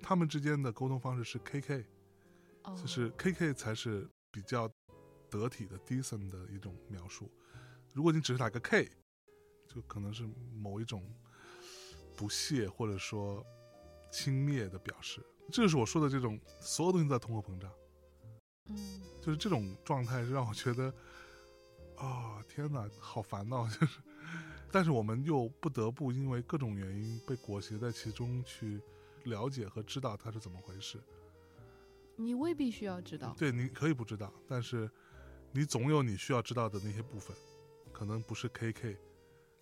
[0.02, 1.86] 他们之间的沟通方式是 KK，
[2.64, 4.68] 哦，就是 KK 才是比较
[5.30, 7.32] 得体的 decent 的一种描述。
[7.94, 8.90] 如果你只是打个 K，
[9.74, 11.02] 就可能是某一种
[12.18, 13.46] 不屑或者说
[14.12, 15.26] 轻蔑的表示。
[15.52, 17.72] 这就是我说的这种所有东西在通货膨胀，
[18.66, 20.94] 嗯就是这种状态是让我觉得
[21.96, 24.00] 啊、天哪，好烦恼， 就是。
[24.72, 28.80] 但是我们又不得不因为各种原因被裹挟在其中去
[29.24, 31.02] 了解和知道它是怎么回事。
[32.16, 33.34] 你未必需要知道。
[33.36, 34.88] 对，你可以不知道，但是
[35.52, 37.36] 你总有你需要知道的那些部分，
[37.92, 38.96] 可能不是 KK，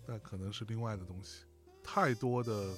[0.08, 1.44] 但可能是另外的东西。
[1.84, 2.74] 太多的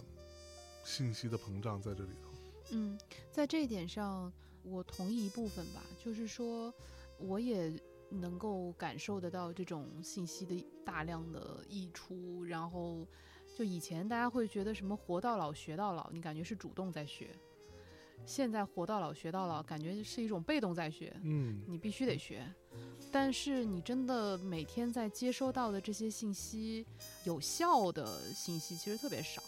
[0.83, 2.29] 信息的膨胀在这里头。
[2.71, 2.99] 嗯，
[3.31, 4.31] 在这一点上，
[4.63, 6.73] 我同意一部分吧，就是说，
[7.17, 7.71] 我也
[8.09, 13.07] 能够感受得到这种信息的大量的溢出，然后
[13.55, 17.35] 就以前大家会觉得什么活到老学到老，你感觉是主动在学，
[18.25, 22.47] 现在活到老学到老，感觉是一种被动在学，嗯，你必须得学。
[23.11, 26.85] 但是你真的每天在接收到的这些信息，
[27.23, 29.41] 有效的信息其实特别少。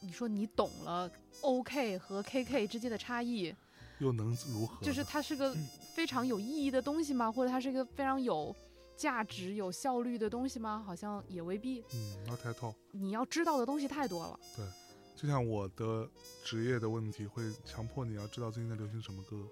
[0.00, 1.10] 你说你懂了
[1.42, 3.54] OK 和 KK 之间的差异，
[4.00, 4.84] 又能如何？
[4.84, 5.54] 就是它是个
[5.94, 7.30] 非常有意义的东西吗？
[7.30, 8.54] 或者它是一个非常有
[8.96, 10.82] 价值、有效率的东西吗？
[10.84, 11.84] 好像也未必。
[11.94, 12.74] 嗯，not at all。
[12.90, 14.40] 你要知道的东西太多了。
[14.56, 14.66] 对
[15.14, 16.10] 就像我的
[16.42, 19.46] 职业的问题，会强迫你要知道最近在流行什么歌。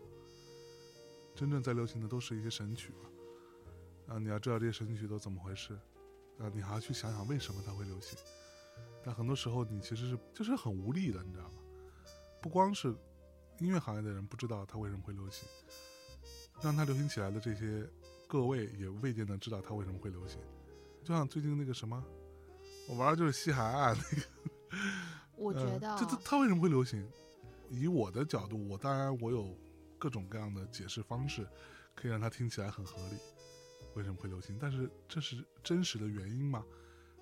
[1.32, 3.08] 真正在流行的都是一些神曲嘛，
[4.10, 5.72] 啊，你要知道这些神曲都怎么回事，
[6.40, 8.18] 啊，你还要去想想为什么它会流行。
[9.04, 11.54] 但很多时候你其实是就是很无力的，你知道吗？
[12.42, 12.88] 不光是
[13.58, 15.48] 音乐行业的人不知道它为什么会流行，
[16.60, 17.88] 让它流行起来的这些
[18.26, 20.40] 各位也未见得知道它为什么会流行。
[21.04, 22.04] 就像最近那个什么，
[22.88, 24.26] 我玩的就是西海岸那个。
[25.36, 27.08] 我觉得啊、呃这这它为什么会流行？
[27.68, 29.56] 以我的角度，我当然我有
[29.98, 31.46] 各种各样的解释方式，
[31.94, 33.16] 可以让它听起来很合理。
[33.94, 34.56] 为什么会流行？
[34.60, 36.64] 但是这是真实的原因吗？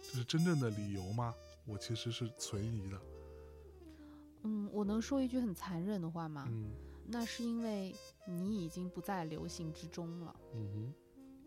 [0.01, 1.35] 这是真正的理由吗？
[1.67, 3.01] 我其实是存疑的。
[4.43, 6.47] 嗯，我能说一句很残忍的话吗？
[6.49, 6.71] 嗯
[7.11, 7.95] 那是因为
[8.27, 10.95] 你已经不在流行之中了，嗯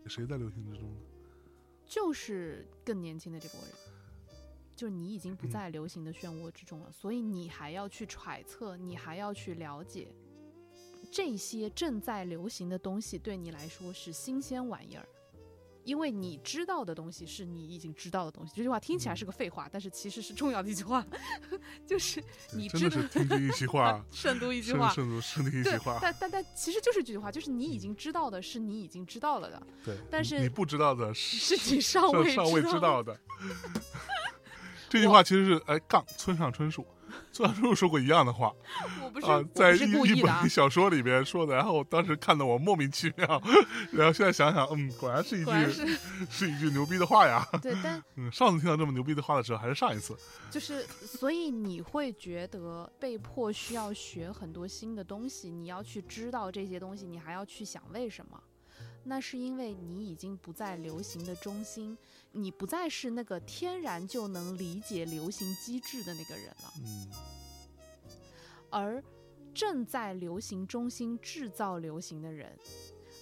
[0.02, 1.00] 哼，谁在流行之中呢？
[1.86, 3.70] 就是更年轻的这波人，
[4.74, 10.12] 就是你已经不嗯在流行的漩涡之中了，所以你还要去揣测，你还要去了解
[11.12, 15.06] 这些正在流行的东西对你来说是新鲜玩意儿。
[15.84, 21.04] 因为你知道的东西是你已经知道的东西，这句话听起来是个废话，但是其实是重要的一句话，
[21.84, 25.98] 就是对你真的知道是听君一席话， 慎读一句胜话，胜读胜读一句，话。
[26.00, 33.18] 但但但其实就是这句话，就是你已经知道的是你已经知道了的，对，但是你你不知道的是是你尚未尚未知知道的。
[34.88, 36.86] 这句话其实是哎杠村上春树，
[37.32, 38.52] 村上春树说过一样的话
[39.02, 43.42] 我不是、啊，在一是一本，小说里边说的，然后当时看的我莫名其妙，
[43.92, 45.98] 然后现在想想，嗯，果然是一句是
[46.30, 47.46] 是一句牛逼的话呀。
[47.62, 50.16] 对，但嗯，上次听到这么牛逼的话的时候，还是上一次。
[50.50, 58.38] 就是所以你会觉得被迫需要学很多新的东西，你要去知道这些东西，你还要去想为什么。
[59.04, 61.98] 那是因为你已经不在流行的中心，
[62.32, 66.72] 你不再是那个天然就能理解流行机制的那个人了。
[66.84, 67.08] 嗯
[68.70, 69.04] 而
[69.52, 72.58] 正在流行中心制造流行的人，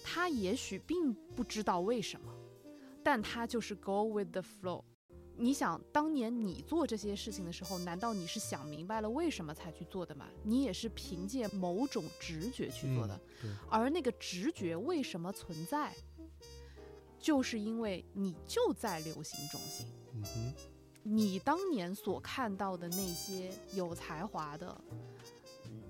[0.05, 2.33] 他也许并不知道为什么，
[3.03, 4.85] 但他就是 go with the flow。
[5.37, 10.29] 你想，当年你做这些事情的时候，难道你是想明白了为什么才去做的吗？
[10.44, 13.20] 你也是凭借某种直觉去做的。
[13.42, 15.92] 嗯而那个直觉为什么存在，
[17.20, 19.87] 就是因为你就在流行中心。
[20.14, 20.54] 嗯哼，
[21.02, 24.80] 你当年所看到的那些有才华的，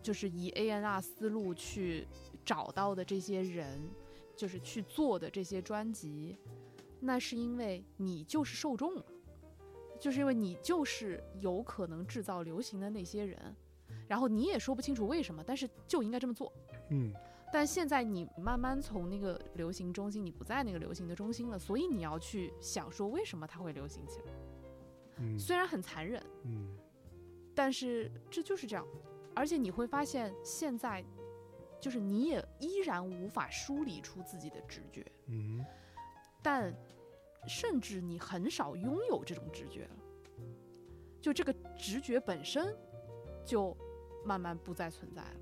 [0.02, 2.06] 就是以 A N R 思路去
[2.44, 3.88] 找到的这些人，
[4.36, 6.36] 就是去做的这些专辑，
[6.98, 9.04] 那是因为你就是受众了，
[9.98, 13.56] 就是因为你就是有可能制造流行的那些人，
[14.06, 16.52] 然后你也说不清楚为什么，但是就应该这么做。
[16.90, 17.12] 嗯
[17.52, 24.32] 但现在你慢慢从那个流行中心，你不在那个流行的中心了，所以你要去想说为什么它会流行起来。
[25.18, 26.76] 嗯虽然很残忍，嗯
[27.54, 28.86] 但是这就是这样。
[29.34, 31.04] 而且你会发现，现在
[31.80, 35.64] 就是你也依然无法梳理出自己的直觉，嗯
[36.42, 36.74] 但
[37.46, 39.96] 甚至你很少拥有这种直觉了。
[41.20, 42.74] 就这个直觉本身，
[43.44, 43.76] 就
[44.24, 45.36] 慢慢不再存在了。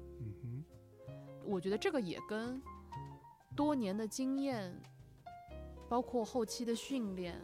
[1.48, 2.60] 我觉得这个也跟
[3.56, 4.72] 多年的经验，
[5.88, 7.40] 包括后期的训练，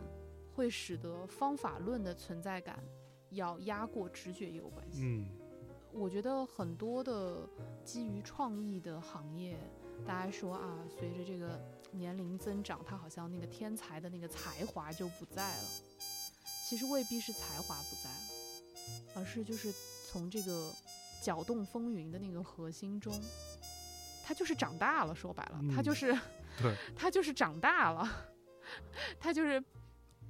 [0.54, 2.84] 会使得方法论的存在感
[3.30, 5.02] 要压过直觉也有关系。
[5.02, 5.26] 嗯
[5.96, 7.48] 我觉得很多的
[7.84, 9.56] 基于创意的行业，
[10.04, 11.56] 大家说啊，随着这个
[11.92, 15.62] 年龄增长，他好像那个天才的那个才华就不在了。
[16.66, 19.72] 其实未必是才华不在了，而是就是
[20.10, 20.72] 从这个
[21.22, 23.12] 搅动风云的那个核心中，
[24.24, 25.14] 他就是长大了。
[25.14, 26.12] 说白了，他嗯就是
[26.60, 28.08] 对， 他就是长大了，
[29.20, 29.62] 他就是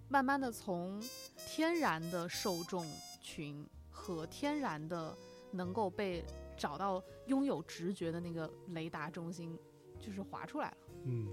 [0.09, 1.01] 慢慢的从
[1.37, 2.85] 天然的受众
[3.21, 5.17] 群和天然的
[5.53, 6.25] 能够被
[6.57, 9.59] 找到拥有直觉的那个雷达中心，
[10.01, 10.77] 就是划出来了。
[11.05, 11.29] 嗯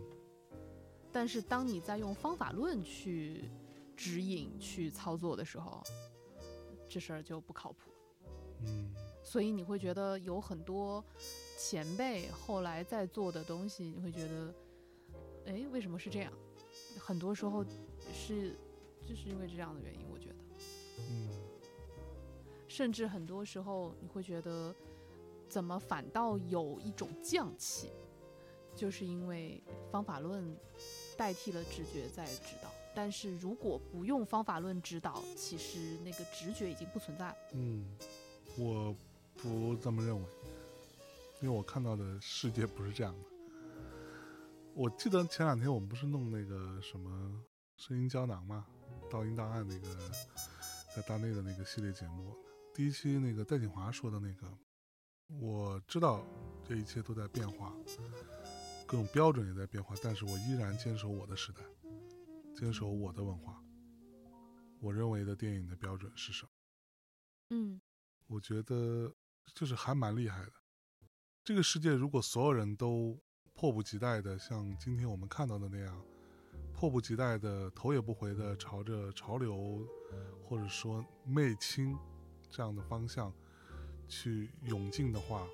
[1.13, 3.50] 但是当你在用方法论去
[3.97, 5.84] 指引、去操作的时候，
[6.89, 7.91] 这事儿就不靠谱。
[8.63, 8.93] 嗯
[9.24, 11.04] 所以你会觉得有很多
[11.63, 14.54] 前辈后来在做的东西，你会觉得，
[15.45, 16.34] 哎，为什么是这样？
[16.97, 17.63] 很多时候
[18.12, 18.58] 是
[19.06, 20.36] 就是因为这样的原因，我觉得，
[20.97, 21.30] 嗯
[22.67, 24.76] 甚至很多时候你会觉得，
[25.47, 27.91] 怎么反倒有一种匠气，
[28.76, 30.58] 就是因为方法论
[31.15, 32.69] 代替了直觉在指导。
[32.95, 37.36] 但是如果不用方法论指导，其实那个直觉已经不存在了。
[37.54, 37.86] 嗯，
[38.58, 38.95] 我
[39.38, 40.28] 不这么认为，
[41.41, 43.30] 因为我看到的世界不是这样的。
[44.73, 47.43] 我记得前两天我们不是弄那个什么
[47.75, 48.65] 声音胶囊吗，
[49.10, 49.88] 倒音档案那个
[50.95, 52.34] 在大内的那个系列节目，
[52.73, 54.47] 第一期那个戴锦华说的那个，
[55.39, 56.25] 我知道
[56.63, 57.75] 这一切都在变化，
[58.86, 61.62] 各种标准也在变化，但是我依然坚守我的时代，
[62.56, 63.62] 坚守我的文化。
[64.80, 66.51] 我认为的电影的标准是什么？
[67.49, 67.82] 嗯
[68.27, 69.13] 我觉得
[69.54, 70.54] 就是还蛮厉害的。
[71.43, 73.17] 这个世界如果所有人都
[73.56, 75.99] 迫不及待的像今天我们看到的那样，
[76.71, 79.80] 迫不及待的头也不回的朝着潮流
[80.43, 81.97] 或者说媚青
[82.51, 83.34] 这样的方向
[84.08, 85.47] 去涌进的话，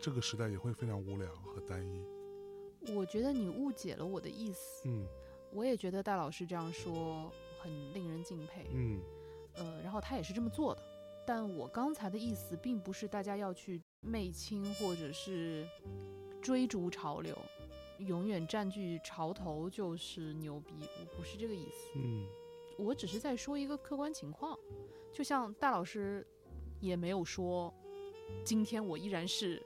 [0.00, 2.92] 这个时代也会非常无聊和单一。
[2.94, 4.88] 我觉得你误解了我的意思。
[4.88, 5.04] 嗯
[5.52, 8.68] 我也觉得戴老师这样说很令人敬佩。
[8.72, 9.00] 嗯
[9.54, 10.82] 呃，然后他也是这么做的。
[11.26, 15.66] 但我刚才的意思并不是大家要去媚青或者是
[16.42, 17.36] 追逐潮流，
[17.98, 21.92] 永远占据潮头就是牛逼，我不是这个意思。
[21.96, 22.26] 嗯
[22.76, 24.58] 我只是在说一个客观情况，
[25.12, 26.26] 就像戴老师
[26.80, 27.72] 也没有说，
[28.44, 29.62] 今天我依然是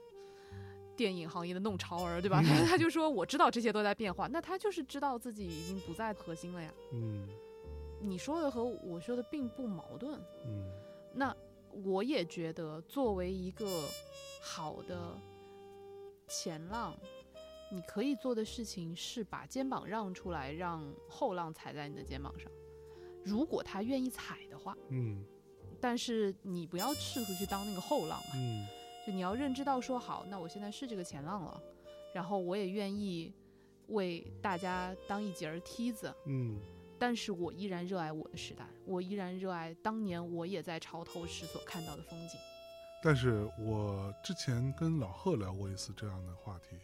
[0.95, 2.43] 电影行业的弄潮儿，对吧？
[2.43, 6.71] 他他就说我知道这些都在变化，那他就是知道自己已经不在核心了呀。
[6.93, 7.27] 嗯
[7.99, 10.21] 你说的和我说的并不矛盾。
[10.45, 10.71] 嗯
[11.11, 11.35] 那
[11.83, 13.65] 我也觉得，作为一个
[14.39, 15.19] 好的
[16.27, 16.97] 前浪，
[17.71, 22.51] 你可以做的事情是把肩膀让出来，让后浪踩在你的肩膀上。
[23.23, 25.23] 如果他愿意踩的话，嗯
[25.81, 28.65] 但是你不要试图去当那个后浪嘛，嗯
[29.05, 31.61] 就你要认知到说，好，那我现在是这个前浪了，
[32.13, 33.33] 然后我也愿意
[33.87, 36.59] 为大家当一节儿梯子，嗯
[36.97, 42.37] 但是我依然热爱我的时代，我依然热爱当年我也在潮头时所看到的风景。
[43.01, 46.75] 但是我之前跟老贺聊过一次这样的话题，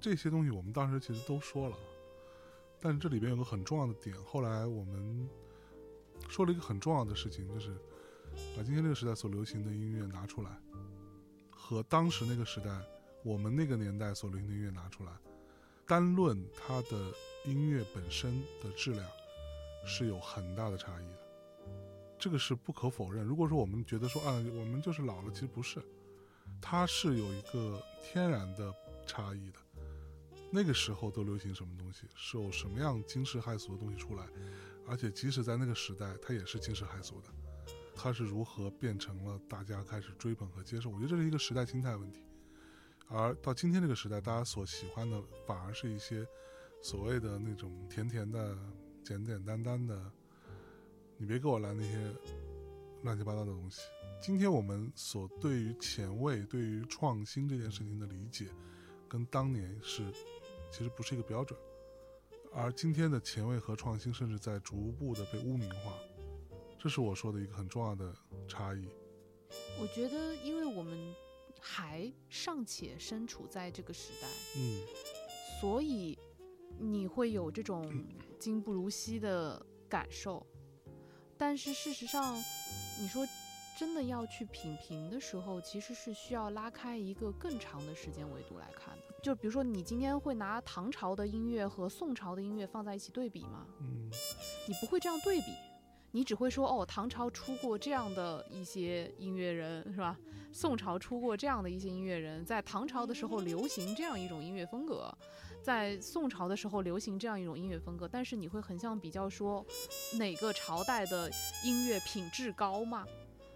[0.00, 1.76] 这些东西我们当时其实都说了，
[2.80, 5.28] 但是这里边有个很重要的点，后来我们
[6.28, 7.76] 说了一个很重要的事情，就是
[8.56, 10.50] 把今天这个时代所流行的音乐拿出来，
[11.50, 12.70] 和当时那个时代
[13.22, 15.12] 我们那个年代所流行的音乐拿出来，
[15.86, 17.12] 单论它的
[17.44, 19.06] 音乐本身的质量
[19.86, 21.23] 是有很大的差异的。
[22.24, 23.22] 这个是不可否认。
[23.22, 25.78] 如果说我们觉得说啊，我们就是老了，其实不是，
[26.58, 28.74] 它是有一个天然的
[29.06, 29.58] 差异的。
[30.50, 34.26] 那个时候都流行什么东西，是有什么样惊世骇俗的东西出来，
[34.86, 37.28] 而且即使在那个时代，它也是惊世骇俗的。
[37.94, 40.88] 它是如何变成了大家开始追捧和接受？
[40.88, 42.22] 我觉得这是一个时代心态问题。
[43.06, 46.26] 而到今天这个时代，大家所喜欢的反而是一些
[46.82, 48.56] 所谓的那种甜甜的、
[49.04, 50.10] 简简单单的，
[51.16, 52.12] 你别给我来那些
[53.02, 53.82] 乱七八糟的东西。
[54.20, 58.46] 今天我们所对于前卫、对于创新这件事情的理解，
[59.08, 60.02] 跟当年是
[60.72, 61.58] 其实不是一个标准。
[62.52, 65.92] 而今天的前卫和创新，甚至在逐步的被污名化，
[66.78, 68.14] 这是我说的一个很重要的
[68.48, 68.88] 差异。
[69.80, 71.14] 我觉得，因为我们
[71.60, 74.82] 还尚且身处在这个时代，嗯
[75.60, 76.18] 所以
[76.78, 78.04] 你会有这种
[78.38, 80.44] 今不如昔的感受。
[81.36, 82.36] 但是事实上，
[83.00, 83.26] 你说
[83.76, 89.02] 真的要去品评的时候，其实是需要拉开一个更长的时间维度来看的。
[89.22, 93.66] 就比如说，你今天会拿唐朝的音乐和宋朝的音乐放在一起对比吗？
[93.80, 94.10] 嗯
[94.68, 95.46] 你不会这样对比，
[96.12, 100.16] 你只会说哦，唐朝出过这样的一些音乐人，是吧？
[100.52, 105.12] 宋朝出过这样的一些音乐人，在唐朝的时候流行这样一种音乐风格，
[105.64, 109.64] 在宋朝的时候流行这样一种音乐风格，但是你会横向比较说
[110.18, 111.30] 哪个朝代的
[111.64, 113.06] 音乐品质高吗？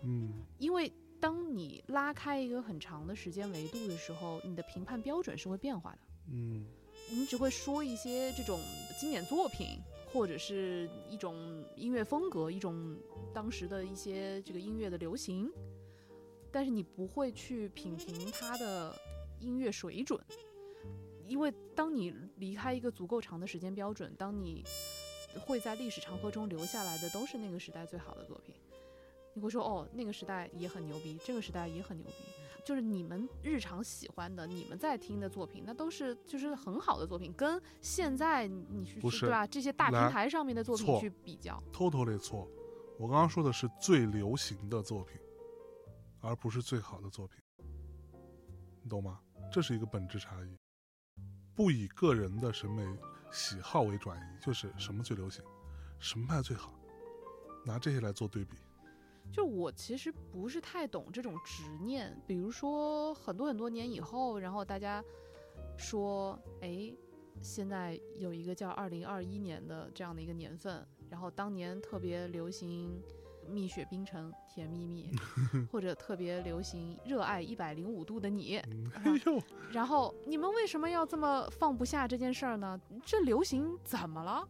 [0.03, 0.91] 嗯因为
[1.21, 5.99] 当你拉开一个很长的时间维度的时候，你的评判标准是会变化的。
[6.33, 6.65] 嗯
[7.11, 8.59] 你只会说一些这种
[8.99, 9.79] 经典作品，
[10.11, 12.97] 或者是一种音乐风格，一种
[13.35, 15.51] 当时的一些这个音乐的流行，
[16.51, 18.95] 但是你不会去品评它的
[19.41, 20.19] 音乐水准，
[21.29, 24.65] 因为当你离开一个足够长的时间标准，当你
[25.45, 28.55] 会在历史长河中留下来的都是那个时代最好的作品，
[29.35, 32.15] 你会说哦，那个时代也很牛逼，这个时代也很牛逼。
[32.65, 39.47] 就是你们日常喜欢的、你们在听的作品，那都是就是很好的作品，跟现在你去不是对吧？
[39.47, 42.47] 这些大平台上面的作品去比较，，totally 错。
[42.99, 45.19] 我刚刚说的是最流行的作品，
[46.21, 47.41] 而不是最好的作品，
[48.83, 49.21] 你懂吗？
[49.51, 50.68] 这是一个本质差异。
[51.59, 52.87] 不以个人的审美
[53.33, 55.45] 喜好为转移，就是什么最流行，
[55.99, 56.73] 什么卖最好，
[57.65, 58.57] 拿这些来做对比。
[59.33, 65.03] 就我其实不是太懂这种执念，比如说很多很多年以后，然后大家
[65.77, 66.95] 说，哎，
[67.43, 73.03] 现在有一个叫二零二一年的这样的一个年份，然后当年特别流行
[73.49, 75.11] 蜜雪冰城甜蜜蜜，
[75.73, 82.81] 或者特别流行热爱一百零五度的你，嗯， 哎呦，然后你们为什么要这么放不下这件事儿呢？
[83.05, 84.47] 这流行怎么了？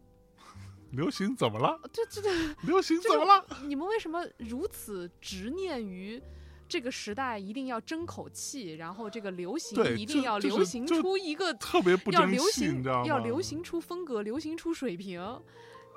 [0.91, 1.79] 流行怎么了？
[1.93, 2.29] 这这这。
[2.67, 3.45] 流行怎么了？
[3.65, 6.21] 你们为什么如此执念于
[6.67, 12.83] 这个时代一定要争口气，然后这个流行一定要流行出一个特别不要争气，流行？
[13.05, 15.21] 要流行出风格，流行出水平，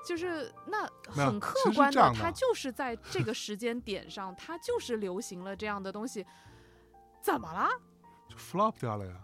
[0.04, 6.26] 就是那很客观的，它就是在这个时间点上，它就是流行了这样的东西，
[7.20, 7.68] 怎么了？
[8.28, 9.20] 就 flop 掉了呀，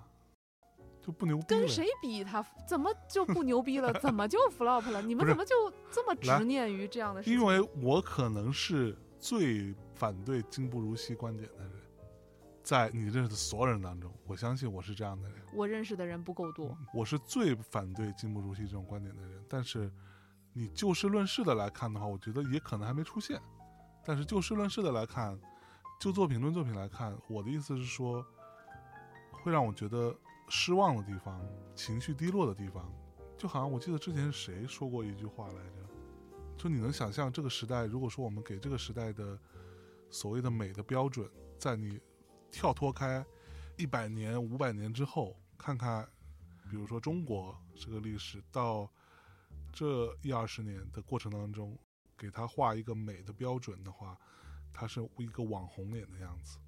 [1.01, 1.47] 就不牛逼了。
[1.49, 3.93] 跟谁比他怎么就不牛逼了？
[4.01, 5.01] 怎么就 flop 了？
[5.03, 5.55] 你们怎么就
[5.91, 7.39] 这么执念于这样的事情？
[7.39, 11.73] 因为我可能是最反对今不如昔观点的人，
[12.63, 15.39] 在你认识的所有人当中，我相信我是这样的人。
[15.55, 19.43] 我认识的人不够多，我是最反对今不如昔这种观点的人。
[19.49, 19.91] 但是，
[20.59, 23.41] 你就事论事的来看的话，我觉得也可能还没出现。
[24.05, 25.39] 但是就事论事的来看，
[26.01, 28.27] 就作品论作品来看，我的意思是说，
[29.31, 30.13] 会让我觉得
[30.49, 31.41] 失望的地方、
[31.77, 32.93] 情绪低落的地方，
[33.37, 35.89] 就好像我记得之前谁说过一句话来着，
[36.57, 39.39] 就你能想象这个时代，如果说我们给这个时代的
[40.11, 42.01] 所谓的美的标准，在你
[42.51, 43.25] 跳脱开
[43.77, 46.05] 一百年、五百年之后，看看，
[46.69, 48.91] 比如说中国这个历史到
[49.79, 51.79] 这一二十年的过程当中，
[52.17, 54.19] 给他画一个美的标准的话，
[54.73, 56.59] 他是一个网红脸的样子。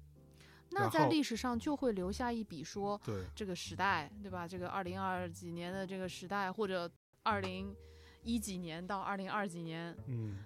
[0.69, 4.47] 那在历史上就会留下一笔说，对，这个时代，对吧？
[4.47, 6.89] 这个二零二几年的这个时代，或者
[7.23, 7.75] 二零
[8.23, 10.37] 一几年到二零二几年嗯，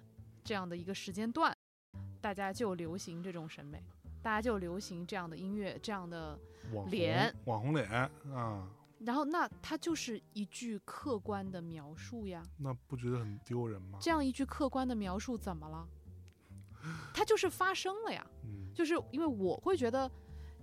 [0.42, 1.56] 这样的一个时间段，
[2.20, 3.80] 大家就流行这种审美，
[4.20, 6.36] 大家就流行这样的音乐，这样的，
[6.88, 7.88] 脸网红脸
[8.34, 12.42] 啊，然后那它就是一句客观的描述呀。
[12.58, 13.98] 那不觉得很丢人吗？
[14.00, 15.86] 这样一句客观的描述怎么了？
[17.12, 18.24] 它就是发生了呀。
[18.44, 20.10] 嗯就是因为我会觉得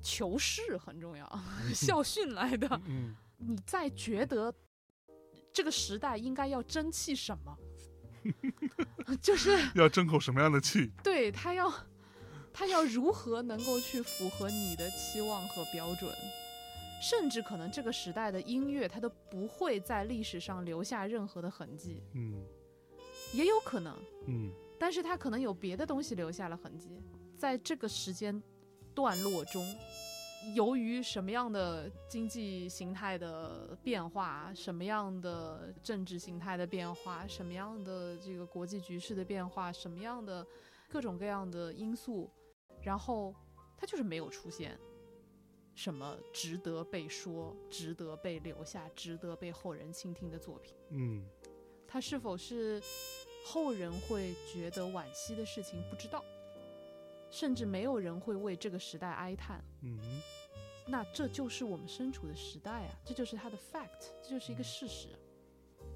[0.01, 1.27] 求是很重要，
[1.73, 2.79] 校训来的。
[2.86, 4.53] 嗯，你在觉得
[5.51, 7.57] 这个时代应该要争气什么？
[9.21, 10.91] 就是 要争口什么样的气？
[11.03, 11.71] 对他要
[12.53, 16.09] 他要如何能够去符合你的期望和标准，
[17.04, 22.01] 甚至可能这个时代的音乐它都不会在历史上留下任何的痕迹。
[22.14, 22.41] 嗯，
[23.34, 23.93] 也有可能，
[24.28, 24.49] 嗯
[24.80, 26.89] 但是它可能有别的东西留下了痕迹，
[27.36, 28.41] 在这个时间
[28.95, 29.62] 段落中。
[30.56, 40.45] 由于什么样的经济形态的变化，什么样的政治形态的变化，什么样的这个国际局势的变化，什么样的
[40.89, 42.30] 各种各样的因素，
[42.82, 43.34] 然后
[43.78, 44.78] 它就是没有出现
[45.76, 50.76] 什么值得被说、值得被留下、值得被后人倾听的作品。
[50.89, 51.26] 嗯
[51.88, 52.82] 它是否是
[53.45, 56.24] 后人会觉得惋惜的事情，不知道，
[57.30, 59.63] 甚至没有人会为这个时代哀叹。
[59.82, 59.99] 嗯
[60.86, 65.09] 那这就是我们身处的时代啊，这就是它的 fact，这就是一个事实。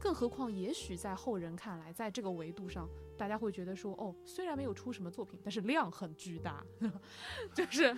[0.07, 2.87] 更何况，也许在后人看来，在这个维度上，
[3.17, 6.63] 大家会觉得说，哦，虽然没有出什么作品，但是量很巨大，
[7.53, 7.93] 就是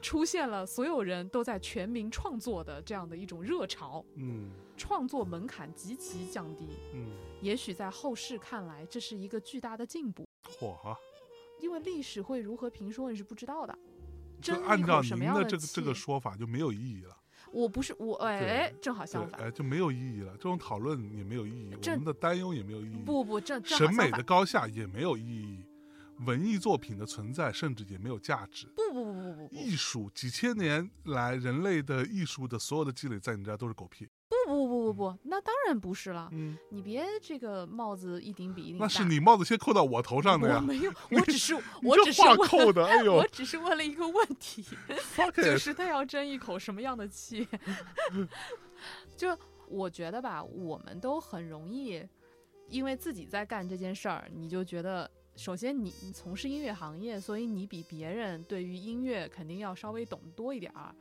[0.00, 6.66] 出现了所有人都在全民创作的这样的一种热潮，嗯创作门槛极其降低。
[6.94, 7.10] 嗯，
[7.42, 10.26] 也许在后世看来，这是一个巨大的进步，
[10.58, 10.96] 嚯哈！
[11.60, 13.78] 因为历史会如何评说你是不知道的。
[14.40, 17.14] 就争一口按照您的这个这个说法就没有意义了，
[17.52, 19.40] 我不是我，哎正好相，反。
[19.42, 20.32] 哎，就没有意义了。
[20.32, 25.64] 这种讨论也没有意义，我们的担忧也没有意义，不不，正审美的高下也没有意义，
[26.24, 28.66] 文艺作品的存在甚至也没有价值。
[28.74, 34.08] 不不不不不不艺术几千年来，人类的艺术的所有的积累，在你这儿都是狗屁。
[34.28, 36.28] 不不不不不，那当然不是了。
[36.32, 38.84] 嗯，你别这个帽子一顶比一顶大。
[38.84, 40.56] 那是你帽子先扣到我头上的呀。
[40.56, 44.64] 我没有， 我只是我只是问扣的，哎 呦我只是问了一个问题，
[45.34, 47.46] 就是他要争一口什么样的气？
[49.16, 49.36] 就
[49.68, 52.04] 我觉得吧，我们都很容易，
[52.68, 60.94] 因为自己在干这件事儿，你就觉得，首先你你从事音乐行业，所以你比别人对于音乐肯定要稍微懂得多一点儿，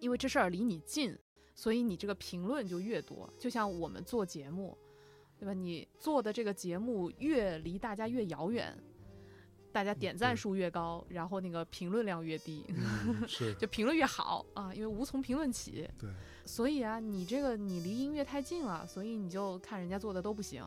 [0.00, 1.16] 因为这事儿离你近，
[1.54, 3.28] 所以你这个评论就越多。
[3.38, 4.76] 就像我们做节目，
[5.38, 5.52] 对吧？
[5.52, 8.76] 你做的这个节目越离大家越遥远，
[9.72, 12.64] 大家点赞数越高，然后那个评论量越低。
[12.68, 15.88] 嗯， 是，就评论越好啊，因为无从评论起。
[15.98, 16.10] 对，
[16.44, 20.64] 所以啊，你这个你离音乐太近了，所以你就看人家做的都不行，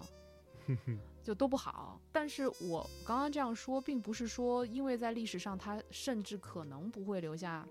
[1.24, 2.00] 就都不好。
[2.12, 7.68] 但是我刚刚这样说，并不是说因为在历史上它甚至可能不会留下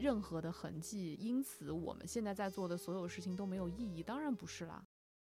[0.00, 4.02] 任何的痕迹，因此我们现在在做的所有事情都没有意义。
[4.02, 4.84] 当然不是啦。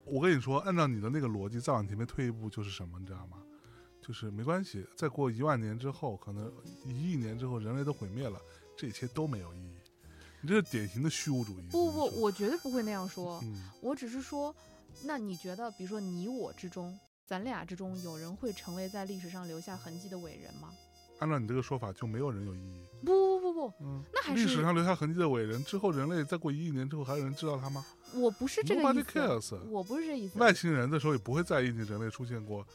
[0.04, 3.38] 我跟你说，按照你的那个逻辑，再往前面退一步就是什么，你知道吗？
[4.02, 6.52] 就是没关系，再过一万年之后，可能
[6.84, 8.38] 一亿年之后，人类都毁灭了，
[8.76, 9.74] 这一切都没有意义。
[10.42, 11.66] 你这是典型的虚无主义。
[11.70, 13.40] 不不，我绝对不会那样说。
[13.44, 14.54] 嗯，我只是说，
[15.04, 20.74] 那你觉得，比如说你我之中，咱俩之中，有人会成为在历史上留下痕迹的伟人吗？
[21.24, 22.84] 按照你这个说法，就没有人有意义。
[23.02, 27.82] 不不不不，嗯，那还是历史上留下痕迹的伟人，之后人类再过一亿年之后，还有人知道他吗？
[28.14, 30.38] 我不是这个意思，cares 我不是这意思。
[30.38, 32.66] 外星人的时候也不会在意你人类出现过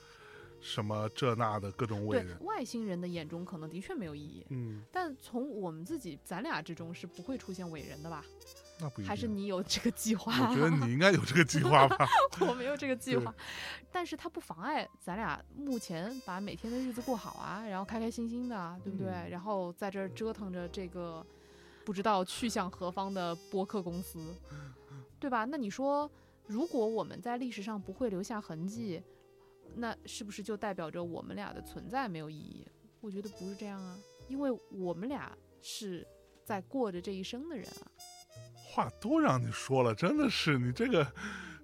[0.61, 2.35] 什么这那的各种伟人。
[2.43, 8.25] 外星人的眼中可能的确没有意义，嗯，但从我们自己咱俩之中是不会出现伟人的吧？
[8.79, 9.05] 那不一定。
[9.05, 10.31] 还是你有这个计划？
[10.49, 12.07] 我觉得你应该有这个计划吧？
[12.41, 13.33] 我没有这个计划，
[13.91, 19.11] 但是它不妨碍咱俩目前把每天的日子过好啊，然后开开心心的啊，对不对？
[19.11, 21.25] 嗯然后在这儿折腾着这个
[21.85, 24.33] 不知道去向何方的播客公司，
[25.19, 25.45] 对吧？
[25.45, 26.09] 那你说，
[26.47, 29.01] 如果我们在历史上不会留下痕迹，
[29.75, 32.65] 那是不是就代表着我们俩的存在没有意义？
[33.01, 36.05] 我觉得不是这样啊，因为我们俩是
[36.43, 37.87] 在过着这一生的人啊。
[38.69, 41.05] 话都让你说了，真的是你这个，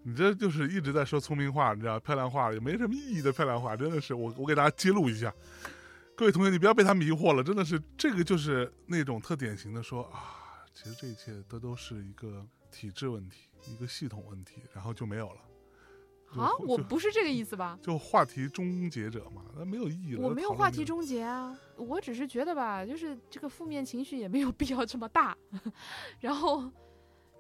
[0.04, 5.34] 你这就是一直在说聪明话，你知道漂亮话也没什么意义的漂亮话，真的是我我给大家揭露一下，
[6.16, 15.42] 各位同学，你不要被他迷惑了，真的是这个就是那种特典型的说啊，其实这一切都都是一个体制问题，一个系统问题，然后就没有了。
[16.42, 17.80] 啊，我不是这个意思吧？
[17.82, 20.22] 就话题终结者嘛，那没有意义了。
[20.22, 25.38] 我没有话题终结啊，我只是觉得吧，就是这个负面情绪也没有必要这么大，
[26.20, 26.70] 然后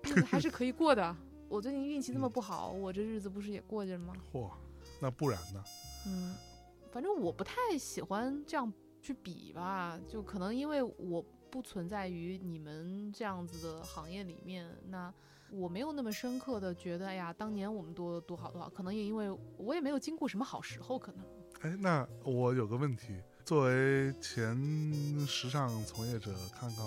[0.05, 1.15] 日子 还是可以过的。
[1.47, 4.13] 我最近运气这么不好，我这日子不是也过着了吗？
[4.31, 4.49] 嚯，
[4.99, 5.63] 那不然呢？
[6.07, 6.35] 嗯，
[6.91, 15.13] 反正我不太喜欢这样去比吧，就可能因为我不存在于你们这样子的行业里面，那
[15.51, 21.23] 我没有那么深刻的觉得，哎呀，当年我们多多好多好，可能也因为我也没有经过什么好时候，可能。
[21.61, 24.55] 哎，那我有个问题，作为前
[25.27, 26.85] 时尚从业者，看看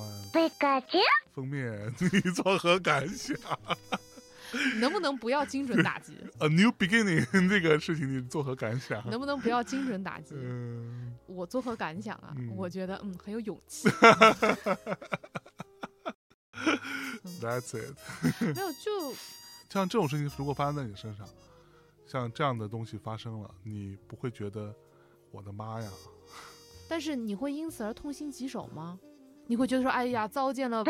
[1.38, 3.36] 封面， 你作何感想
[4.80, 6.14] 能不能不要精准打击？？
[6.40, 9.08] A new beginning 这个事情，你作何感想？
[9.08, 10.34] 能不能不要精准打击？
[10.36, 12.34] 嗯，我作何感想啊？
[12.36, 13.88] 嗯我觉得嗯很有勇气
[17.40, 17.96] ，That's it。
[18.40, 19.14] 没有就
[19.70, 21.24] 像这种事情如果发生在你身上，
[22.06, 24.74] 像这样的东西发生了，你不会觉得
[25.30, 25.88] 我的妈呀？
[26.88, 28.98] 但是你会因此而痛心疾首吗？
[29.48, 30.84] 你会觉得说，哎呀，糟践了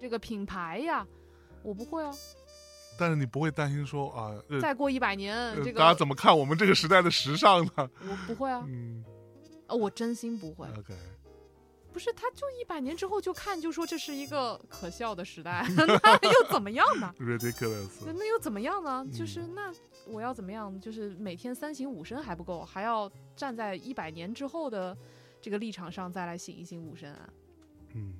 [0.00, 1.06] 这个品牌呀？
[1.62, 2.10] 我不会啊。
[2.98, 7.70] 但是你不会担心说啊，呃再过一百年，呃这个大家怎么看我们这个时代的时尚呢？
[7.76, 9.04] 我不会啊，嗯
[9.66, 10.66] 呃我真心不会。
[10.78, 10.94] ，OK，
[11.92, 19.06] 不是，他就一百年之后就看，就说这是一个可笑的时代， 那又怎么样呢？ridiculous，那又怎么样呢？
[19.12, 19.72] 就是嗯那
[20.06, 20.80] 我要怎么样？
[20.80, 24.96] 就是每天三省吾身还不够，还要站在一百年之后的
[25.40, 27.28] 这个立场上再来醒一醒吾身啊？
[27.98, 28.14] 嗯，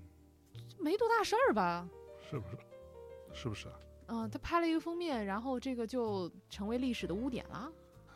[0.79, 1.89] 没多大事儿吧？
[2.29, 2.57] 是不是？
[3.33, 3.75] 是不是啊？
[4.07, 7.71] 嗯、他拍了一个封面，然后这个就成为历史的污点了。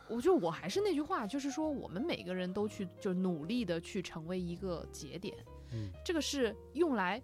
[0.09, 5.35] 我觉得我还是那句话，就是说我们每个人都去就努力的去成为一个节点，
[5.71, 7.21] 嗯这个是用来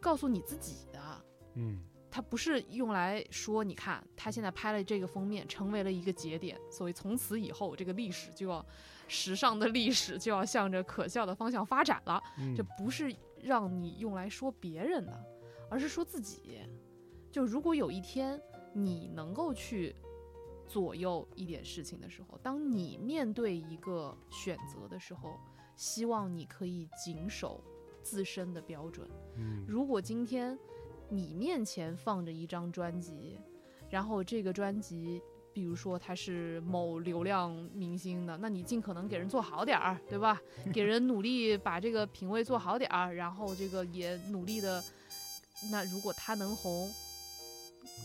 [0.00, 1.24] 告诉你自己的，
[1.54, 8.64] 嗯它不是用来说，你看他现在拍了这个封面，成为了一个节点，所以从此以后这个历史就要
[9.08, 12.22] 时尚的历史就要向着可笑的方向发展了。
[12.38, 13.14] 嗯，这不是
[13.44, 15.24] 让你用来说别人的，
[15.68, 16.60] 而是说自己。
[17.30, 18.40] 就如果有一天
[18.72, 19.94] 你能够去
[20.66, 25.38] 左右一点事情的时候，当你面对一个选择的时候，
[25.76, 27.62] 希望你可以谨守
[28.02, 29.08] 自身的标准。
[29.36, 30.58] 嗯如果今天
[31.10, 33.38] 你面前放着一张专辑，
[33.90, 35.20] 然后这个专辑，
[35.54, 40.38] 比如说他是某流量明星的，那你尽可能给人做好点儿，对吧？
[40.72, 44.82] 给人努力把这个品味做好点儿，然后这个也努力的，
[45.70, 46.92] 那如果他能红，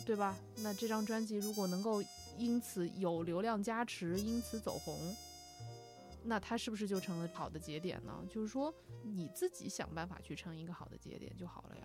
[0.05, 0.37] 对吧？
[0.57, 2.03] 那这张专辑如果能够
[2.37, 4.95] 因此有流量加持，因此走红。
[6.21, 8.13] 那他是不是就成了好的节点呢？
[8.29, 8.71] 就是说，
[9.03, 11.83] 你自己想办法去成一个好的节点就好了呀。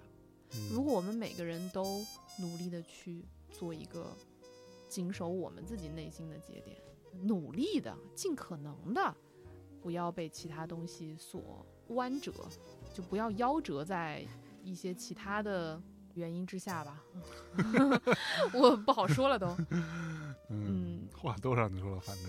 [0.57, 2.05] 嗯如果我们每个人都
[2.39, 4.17] 努力的去做一个
[4.95, 6.81] 谨守我们自己内心的节点，
[7.23, 9.13] 努力的尽可能的
[9.83, 12.33] 不要被其他东西所弯折，
[12.93, 14.25] 就不要夭折在
[14.63, 15.83] 一些其他的
[16.15, 17.03] 原因之下吧。
[18.55, 19.49] 我不好说了都。
[19.71, 22.27] 嗯嗯，话都让你说了，反正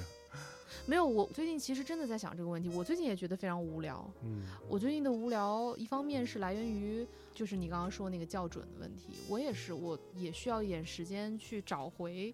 [0.86, 2.70] 没有，我最近其实真的在想这个问题。
[2.70, 4.10] 我最近也觉得非常无聊。
[4.24, 12.34] 嗯我最近的无聊，一方面是来源于就是你刚刚说那个校准的问题，我也是，我也需要一点时间去找回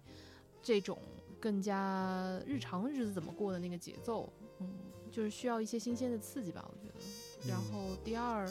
[0.62, 0.98] 这种
[1.40, 4.68] 更加日常日子怎么过的那个节奏，嗯，
[5.10, 7.48] 就是需要一些新鲜的刺激吧，我觉得。
[7.48, 8.48] 然嗯后第二，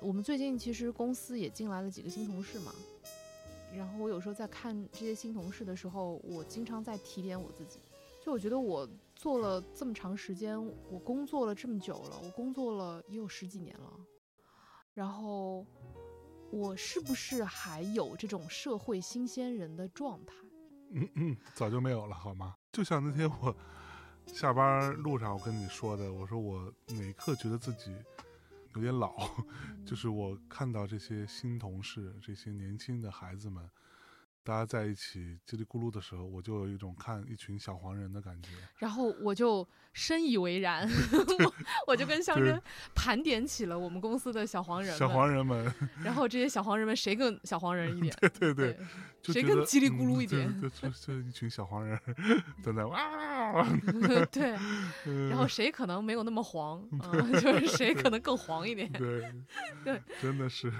[0.00, 2.72] 我们最近其实公司也进来了几个新同事嘛，
[3.76, 7.80] 然后我有时候在看这些新同事的时候，我经常在提点我自己，
[8.24, 8.88] 就我觉得我
[9.24, 13.90] 做了这么长时间，我工作了这么久了，我工作了也有十几年了，
[14.92, 15.66] 然后
[16.52, 20.34] 我是不是还有这种社会新鲜人的状态？
[20.90, 22.54] 嗯嗯，早就没有了，好吗？
[22.70, 23.56] 就像那天我
[24.26, 27.96] 下班路上我跟你说的，我说我哪一刻觉得自己
[28.74, 29.16] 有点老，
[29.86, 33.66] 就是我看到这些新同事、这些年轻的孩子们，
[34.44, 38.50] 大家在一起叽里咕噜的时候，我就有一种看一群小黄人的感觉。
[38.76, 40.86] 然后我就深以为然，
[41.44, 41.54] 我
[41.88, 42.62] 我就跟香对珍
[42.94, 45.72] 盘点起了我们公司的小黄人，小黄人们，
[46.04, 48.14] 然后这些小黄人们谁更小黄人一点？
[48.38, 48.76] 对对，
[49.22, 51.98] 对，谁更叽里咕噜嗯一点对，对就就一群小黄人
[52.62, 53.64] 在那 哇，
[54.30, 54.54] 对，
[55.06, 58.92] 嗯然后谁可能没有那么黄，嗯，就是谁可能更黄一点。
[58.92, 59.32] 对
[59.82, 60.70] 对，真的是，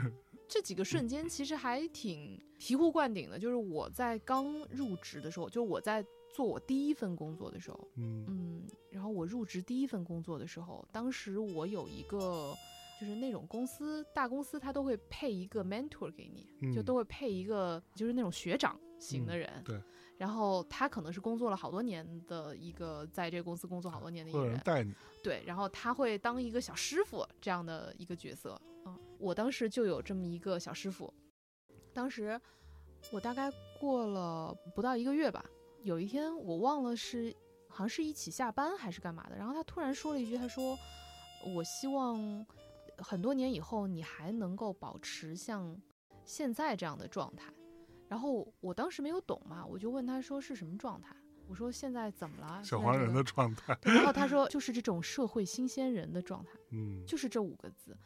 [0.48, 12.54] 这几个瞬间其实还挺醍醐灌顶的，就是我在刚入职的时候，就是我在做我第一份工作的时候，嗯嗯，然后我入职第一份工作的时候，当时我有一个。
[13.00, 19.82] 就是那种公司，大公司他都会配一个 mentor 给你，就嗯都会配一个就是那种学长型的嗯人，对，
[20.16, 28.58] 然后他可能是工作了好多年的一个，在这个公司工作好多年的一个人，人带你，对，然后他会当一个小师傅这样的一个角色。
[28.86, 31.12] 嗯，我当时就有这么一个小师傅。
[31.92, 32.40] 当时
[33.12, 35.44] 我大概过了不到一个月吧，
[35.82, 37.34] 有一天我忘了是
[37.68, 40.76] 好像是一起下班还是干嘛的，然后他突然说了一句，他说
[41.54, 42.46] ：“我希望
[42.98, 45.80] 很多年以后你还能够保持像
[46.24, 47.52] 现在这样的状态。”
[48.08, 51.16] 然后我当时没有懂嘛，我就问他说是什么状态？
[51.46, 52.62] 我说现在怎么了？
[52.64, 57.96] 小黄人的状态，然后他说就是这种社会新鲜人的状态，嗯就是这五个字。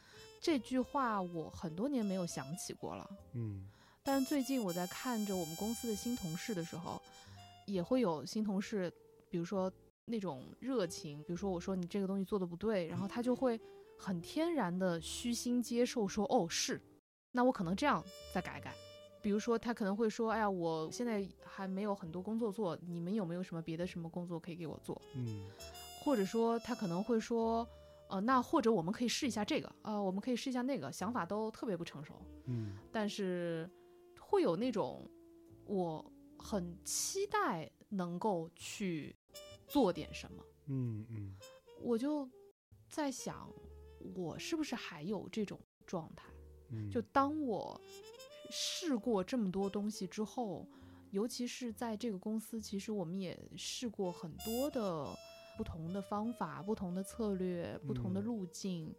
[0.41, 3.69] 这句话我很多年没有想起过了，嗯
[4.03, 7.01] 但是最近我在看着我们公司的新同事的时候，
[7.67, 8.91] 也会有新同事，
[9.29, 9.71] 比如说
[10.07, 13.61] 那种热情，比如说我说你这个东西做的不对，然后他就会
[13.99, 16.81] 很天然的虚心接受说哦是，
[17.33, 18.73] 那我可能这样再改改。
[19.21, 24.99] 比如说他可能会说，哎呀，我现在还没有很多工作做，你们有没有什么别的什么工作可以给我做？
[25.15, 25.45] 嗯
[26.01, 27.69] 或者说他可能会说，
[28.09, 32.15] 呃，那或者我们可以试一下这个，呃，我们可以试一下那个，想法都特别不成熟，
[32.47, 32.77] 嗯。
[32.91, 33.69] 但是
[34.19, 35.09] 会有那种
[35.67, 39.15] 我很期待能够去
[39.67, 41.37] 做点什么，嗯嗯。
[41.81, 42.29] 我就
[42.89, 43.53] 在想，
[44.15, 46.29] 我是不是还有这种状态？
[46.71, 47.81] 嗯，就当我
[48.51, 50.67] 试过这么多东西之后，
[51.11, 55.09] 尤其是在这个公司，其实我们也试过很多的
[55.59, 58.95] 不同的方法、不同的策略、不同的嗯路径。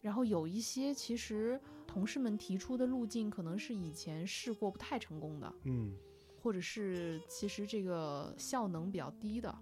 [0.00, 5.94] 然后有一些其实同事们提出的路径，可能是以前试过不太成功的，嗯
[6.40, 9.54] 或者是其实这个效能比较低的。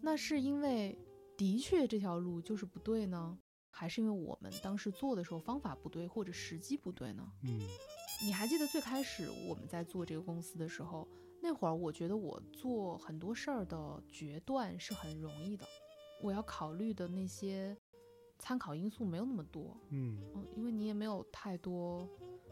[0.00, 0.96] 那是因为
[1.36, 3.36] 的确这条路就是不对呢，
[3.70, 7.26] 还是因为我们当时做的时候方法不对，或者时机不对呢？
[7.42, 7.58] 嗯
[8.24, 11.08] 你还记得最开始我们在做这个公司的时候，
[11.40, 15.64] 那会儿我觉得我做很多事儿的决断是很容易的，
[16.20, 17.76] 我要考虑的那些
[18.38, 20.20] 参考因素没有那么多，嗯。
[20.34, 22.08] 嗯，因为你也没有太多，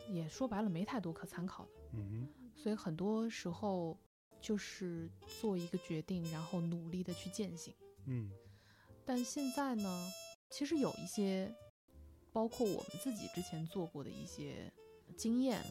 [0.09, 3.97] 也说白了没太多可参考的，嗯所以很多时候
[4.41, 5.11] 就是
[5.41, 7.75] 做一个决定，然后努力的去践行。
[8.07, 8.31] 嗯。
[9.05, 10.09] 但现在呢，
[10.51, 11.55] 其实有一些，
[12.33, 14.73] 包括我们自己之前做过的一些
[15.17, 15.63] 经验，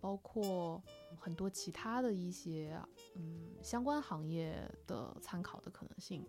[0.00, 0.82] 包括
[1.16, 2.76] 很多其他的一些
[3.14, 6.26] 嗯相关行业的参考的可能性，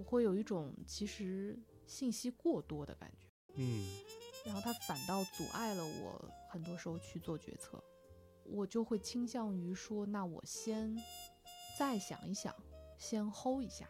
[0.00, 3.84] 我会有一种其实信息过多的感觉，嗯。
[4.46, 7.78] 然后它反倒阻碍了我很多时候去做决策，
[8.44, 10.96] 我就会倾向于说，那我先
[11.78, 12.54] 再想一想，
[12.96, 13.86] 先 hold 一下，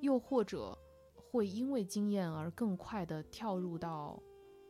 [0.00, 0.76] 又或者
[1.14, 4.22] 会因为经验而更快的跳入到，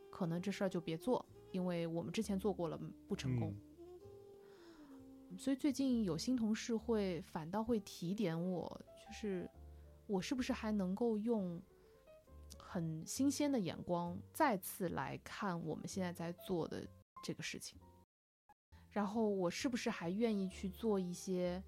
[0.09, 2.79] 可能这事儿就别做，因为我们之前做过了
[3.09, 3.53] 不成功。
[5.37, 9.49] 所以最近有新同事会反倒会提点我，就是
[10.07, 11.61] 我是不是还能够用
[12.57, 16.87] 很新鲜的眼光再次来看我们现在在做的
[17.23, 17.79] 这个事情，
[18.89, 21.61] 然后我是不是还愿意去做一些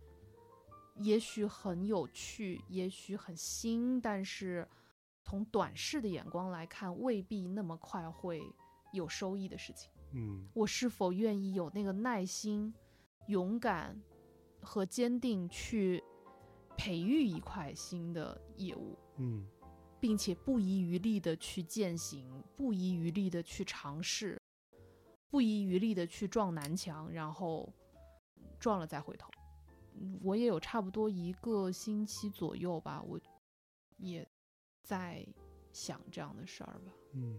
[0.95, 4.67] 也许很有趣、也许很新，但是
[5.23, 8.41] 从短视的眼光来看未必那么快会
[8.93, 9.91] 有收益的事情。
[10.11, 12.73] 嗯我是否愿意有那个耐心、
[13.27, 14.01] 勇敢
[14.61, 16.03] 和坚定去
[16.79, 19.45] 培育一块新的业务，嗯
[19.99, 24.41] 并且不遗余力的去践行，不遗余力的去尝试，
[25.29, 27.69] 不遗余力的去撞南墙，然后
[28.61, 29.29] 撞了再回头。
[29.95, 33.19] 嗯我也有差不多一个星期左右吧，我
[33.97, 34.25] 也
[34.81, 35.27] 在
[35.73, 36.93] 想这样的事儿吧。
[37.13, 37.37] 嗯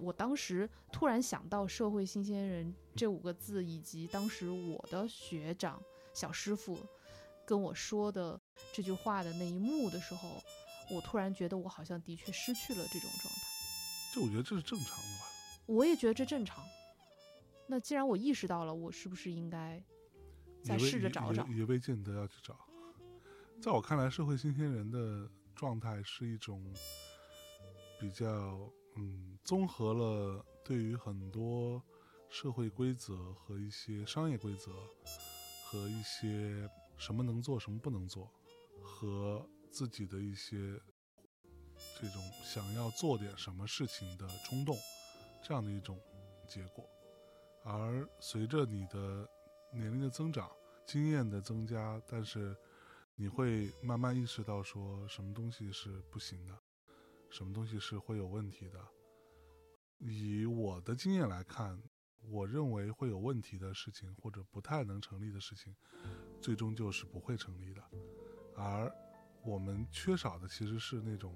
[0.00, 5.80] 我当时突然想到“社会新鲜人”这五个字，以及当时我的学长
[6.12, 6.76] 小师傅
[7.44, 8.40] 跟我说的
[8.72, 10.42] 这句话的那一幕的时候，
[10.90, 13.40] 我突然觉得我好像的确失去了这种状态。
[14.14, 15.26] 这我觉得这是正常的吧。
[15.66, 16.64] 我也觉得这正常。
[17.66, 19.82] 那既然我意识到了，我是不是应该
[20.62, 21.58] 再试着找找也？
[21.58, 22.58] 也未见得要去找。
[23.60, 26.62] 在我看来，社会新鲜人的状态是一种
[27.98, 28.26] 比较
[28.96, 31.82] 嗯，综合了对于很多
[32.28, 34.72] 社会规则和一些商业规则
[35.64, 38.32] 和一些什么能做什么不能做，
[38.82, 40.80] 和自己的一些
[42.00, 44.76] 这种想要做点什么事情的冲动，
[45.42, 46.00] 这样的一种
[46.48, 46.88] 结果。
[47.64, 49.28] 而随着你的
[49.72, 50.50] 年龄的增长，
[50.86, 52.56] 经验的增加，但是
[53.14, 56.58] 你会慢慢意识到说什么东西是不行的，
[57.30, 58.80] 什么东西是会有问题的。
[59.98, 61.80] 以我的经验来看，
[62.28, 65.74] 我认为会有问题的事情或者不太能成立的事情，
[66.42, 67.82] 最终就是不会成立的。
[68.56, 68.92] 而
[69.42, 71.32] 我们缺少的其实是那种，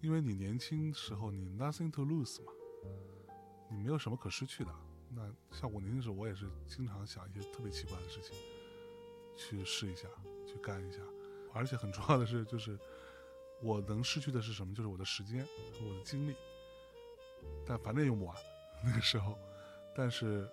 [0.00, 2.52] 因为你年轻时候你 nothing to lose 嘛，
[3.70, 4.70] 你没有什么可失去的。
[5.08, 8.36] 那像我年轻时候，我也是经常想一些特别奇怪的事情，
[9.36, 10.06] 去试一下，
[10.46, 10.98] 去干一下。
[11.52, 12.78] 而且很重要的是，就是
[13.60, 14.72] 我能失去的是什么？
[14.74, 16.34] 就是我的时间和我的精力。
[17.66, 18.36] 但反正也用不完
[18.84, 19.36] 那个时候。
[19.96, 20.48] 但是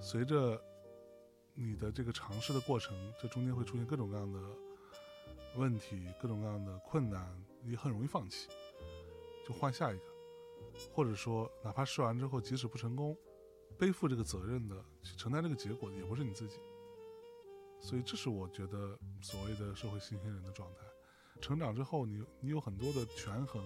[0.00, 0.62] 随着
[1.60, 4.40] 你的这个尝试的过程，这中间会出现各种各样的
[5.56, 8.48] 问题、各种各样的困难，也很容易放弃，
[9.44, 10.04] 就换下一个。
[10.92, 13.16] 或者说，哪怕试完之后，即使不成功，
[13.76, 16.60] 背负这个责任的去承担这个结果的也不是你自己。
[17.80, 20.82] 所以，这是我觉得所谓的社会新鲜人的状态。
[21.40, 23.64] 成长之后你，你有很多的权衡，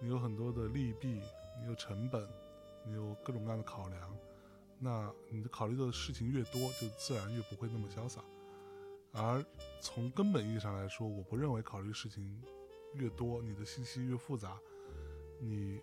[0.00, 1.20] 你有很多的利弊，
[1.60, 2.26] 你有成本，
[2.86, 4.16] 你有各种各样的考量，
[4.84, 8.20] 那你的考虑的事情越多，就自然越不会那么潇洒。
[9.12, 9.44] 而
[9.80, 12.42] 从根本意义上来说，我不认为考虑事情
[12.94, 14.58] 越多，你的信息越复杂，
[15.38, 15.80] 你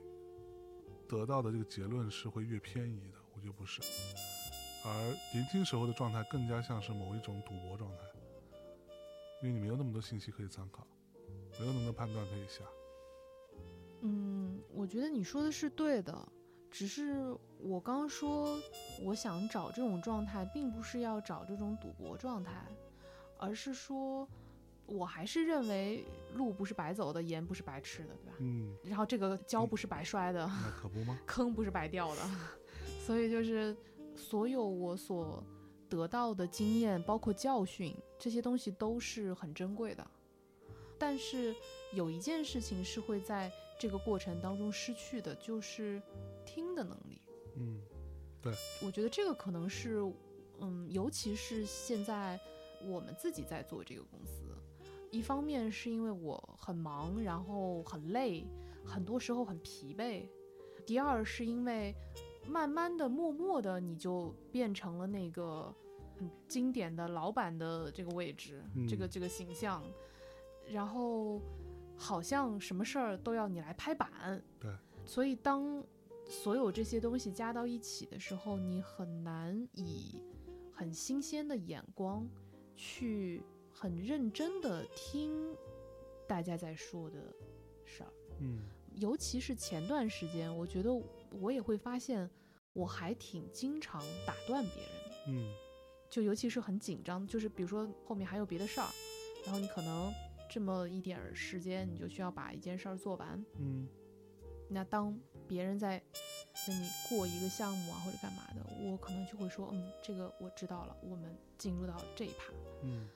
[1.08, 3.18] 得到的这个结论是会越偏移的。
[3.34, 3.82] 我觉得不是。
[4.84, 4.92] 而
[5.34, 8.04] 年轻时候的状态更加像是某一种赌博状态，
[9.42, 10.86] 因为你没有那么多信息可以参考，
[11.58, 12.66] 没有那么多判断可以下。
[14.02, 16.32] 嗯，我觉得你说的是对的，
[16.72, 18.60] 只是我刚说
[19.02, 22.66] 我想找这种状态，并不是要找这种赌博状态，
[23.38, 24.28] 而是说，
[24.86, 26.06] 我还是认为
[26.36, 28.34] 路不是白走的，盐不是白吃的，对吧？
[28.40, 31.20] 嗯，然后这个跤不是白摔的，那可不吗？
[31.26, 32.22] 坑不是白掉的，
[33.06, 33.76] 所以就是
[34.16, 35.44] 所有我所
[35.90, 40.06] 得到的经验，包括教训，这些东西都是很珍贵的。
[40.98, 41.56] 但是
[41.94, 43.50] 有一件事情是会在
[43.80, 46.02] 这个过程当中失去的，就是
[46.46, 47.22] 听的能力。
[47.56, 47.82] 嗯，
[48.42, 48.54] 对。
[48.84, 50.02] 我觉得这个可能是，
[50.60, 52.38] 嗯，尤其是现在
[52.86, 54.44] 我们自己在做这个公司，
[55.10, 58.46] 一方面是因为我很忙，然后很累，
[58.84, 60.28] 很多时候很疲惫；
[60.86, 61.96] 第二是因为
[62.46, 65.74] 慢慢的、默默的，你就变成了那个
[66.18, 69.82] 很经典的老板的这个位置，嗯这个这个形象，
[70.70, 71.42] 然后
[72.00, 74.42] 好像什么事儿都要你来拍板。
[74.58, 74.74] 对，
[75.06, 75.84] 所以当
[76.26, 80.22] 所有这些东西加到一起的时候，你很难以
[80.72, 82.26] 很新鲜的眼光
[82.76, 85.56] 去很认真的听
[86.26, 87.20] 大家在说的
[87.84, 88.14] 事儿。
[88.40, 88.62] 嗯
[88.96, 90.90] 尤其是前段时间，我觉得
[91.40, 92.30] 我也会发现，
[92.74, 95.16] 我还挺经常打断别人的。
[95.28, 95.54] 嗯
[96.10, 98.88] 就尤其是很紧张，就是比如说后面还有别的事儿，
[99.46, 100.12] 然后你可能
[100.50, 103.46] 这么一点儿时间，你就需要把一件事儿做完。
[103.58, 103.88] 嗯
[104.72, 106.00] 那当别人在
[106.68, 112.54] 跟你过一个项目啊或者干嘛的，我可能就会说，嗯，这个我知道了，我们进入到这一趴。
[112.84, 113.08] 嗯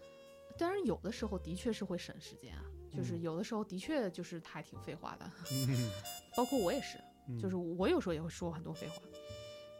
[0.57, 5.91] 当然，有的时候的确是会省时间啊，就是嗯有的时候的确就是还挺废话的， 嗯
[6.35, 9.01] 包括我也是，嗯，就是我有时候也会说很多废话。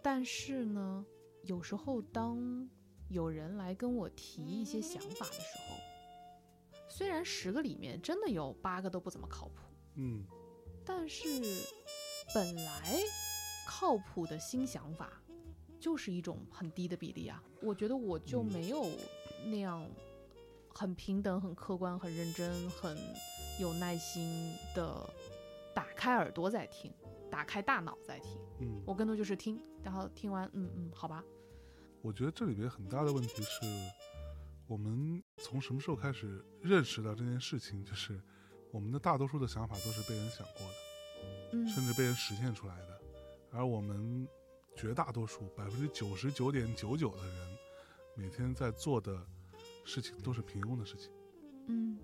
[0.04, 1.04] 但是呢，
[1.44, 2.70] 有时候当
[3.10, 5.76] 有人来跟我提一些想法的时候，
[6.96, 9.64] 虽然十个里面真的有八个都不怎么靠谱，
[9.96, 10.24] 嗯
[10.86, 11.28] 但是
[12.36, 13.00] 本来
[13.66, 15.12] 靠谱的新想法
[15.80, 17.44] 就是一种很低的比例啊。
[17.64, 18.86] 我觉得我就嗯没有
[19.46, 19.90] 那样
[20.72, 22.96] 很平等、很客观、很认真、很
[23.60, 25.10] 有耐心的
[25.74, 26.94] 打开耳朵在听，
[27.32, 28.40] 打开大脑在听。
[28.60, 31.24] 嗯，我更多就是听，然后听完，嗯嗯，好吧，
[32.04, 33.62] 我觉得这里边很大的问题是，
[34.68, 38.22] 我们从什么时候开始认识到这件事情，就是
[38.72, 40.74] 我们的大多数的想法都是被人想过的，
[41.52, 41.68] 嗯。
[41.68, 43.02] 甚至被人实现出来的，
[43.52, 44.28] 而我们
[44.76, 47.58] 绝大多数百分之九十九点九九的人，
[48.16, 49.26] 每天在做的
[49.86, 51.12] 事情都是平庸的事情，
[51.68, 52.00] 嗯。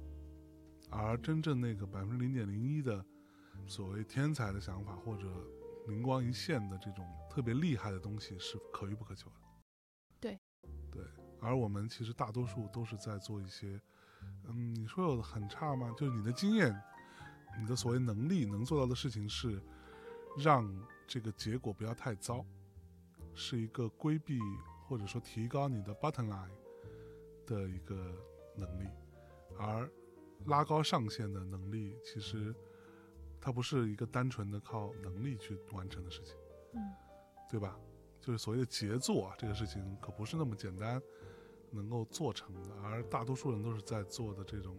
[0.91, 3.05] 而真正那个百分之零点零一的
[3.67, 5.27] 所谓天才的想法或者
[5.87, 9.35] 灵光一现的这种特别厉害的东西是可遇不可求的。
[11.41, 13.79] 而我们其实大多数都是在做一些，
[14.45, 15.93] 嗯，你说有的很差吗？
[15.97, 16.75] 就是你的经验，
[17.59, 19.61] 你的所谓能力能做到的事情是
[20.37, 20.69] 让
[21.07, 22.45] 这个结果不要太糟，
[23.33, 24.39] 是一个规避
[24.87, 26.49] 或者说提高你的 bottom line
[27.45, 27.95] 的一个
[28.55, 28.87] 能力，
[29.57, 29.89] 而
[30.45, 32.53] 拉高上限的能力，其实
[33.39, 36.35] 它不是一个单纯的靠能力去完成的事情，
[36.73, 36.81] 嗯
[37.49, 37.79] 对吧？
[38.21, 41.01] 就是所谓的杰作啊，这个事情可不是那么简单
[41.71, 44.75] 能够做成的，而大多数人都是在做的这种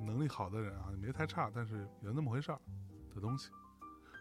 [0.00, 2.60] 能力好的人啊，没太差，但是有那么回事儿
[3.14, 3.50] 的东西。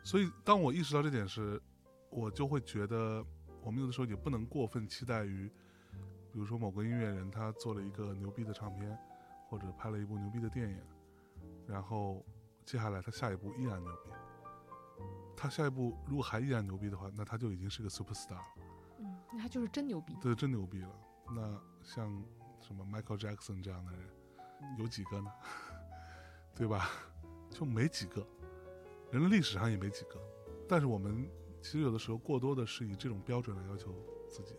[0.03, 1.61] 所以，当我意识到这点时，
[2.09, 3.23] 我就会觉得，
[3.61, 5.47] 我们有的时候也不能过分期待于，
[6.31, 8.97] 比如说某个音乐人他做了一个牛逼的唱片，
[9.49, 10.81] 或者拍了一部牛逼的电影，
[11.67, 12.25] 然后
[12.65, 14.11] 接下来他下一步依然牛逼。
[15.35, 18.45] 他下一步如果还依然牛逼的话，那他就已经是个 super star 了，
[18.99, 20.15] 嗯，那他就是真牛逼。
[20.21, 20.89] 对真牛逼了。
[21.29, 22.23] 那像
[22.61, 24.01] 什么 Michael Jackson 这样的人，
[24.79, 25.31] 有几个呢？
[26.55, 26.89] 对吧？
[27.51, 28.25] 就没几个，
[29.11, 30.19] 人类历史上也没几个。
[30.67, 31.29] 但是我们
[31.61, 33.93] 其实有的时候过多的是以这种标准来要求
[34.29, 34.55] 自己，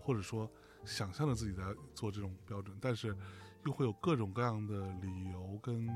[0.00, 0.50] 或者说
[0.84, 1.62] 想象着自己在
[1.94, 3.16] 做这种标准，但是
[3.64, 5.88] 又会有各种各样的理由跟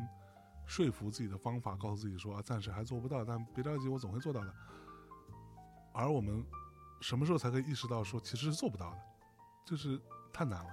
[0.64, 4.54] 说服自己的方法，告诉自己说啊，暂时还做不到，但别着急，我总会做到的。
[5.92, 6.44] 而我们
[7.00, 8.98] 什么时候才可以意识到说其实是做不到的？
[9.64, 10.00] 就是
[10.32, 10.70] 太难了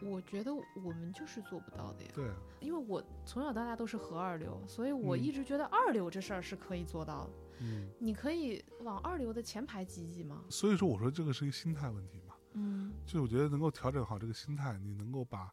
[0.00, 7.30] 我觉得我们就是做不到的呀，对啊，因为我从小到大都是和二流，所以我嗯一直觉得二流这事儿是可以做到的。
[7.60, 10.44] 嗯，你可以往二流的前排挤挤吗？
[10.48, 15.52] 所以说我说这个是一个心态问题嘛，嗯就我觉得能够调整好这个心态，你能够把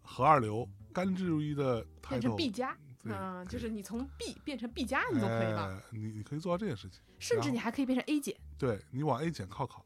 [0.00, 5.68] 和二流甘之如饴的变成 B 加，对嗯，就是你从 B 变成 B 加，你都可以吧？
[5.68, 8.34] 哎你你可以做到这件事情，甚至你还可以变成 A 减。
[8.56, 9.84] 对你往 A 减靠靠，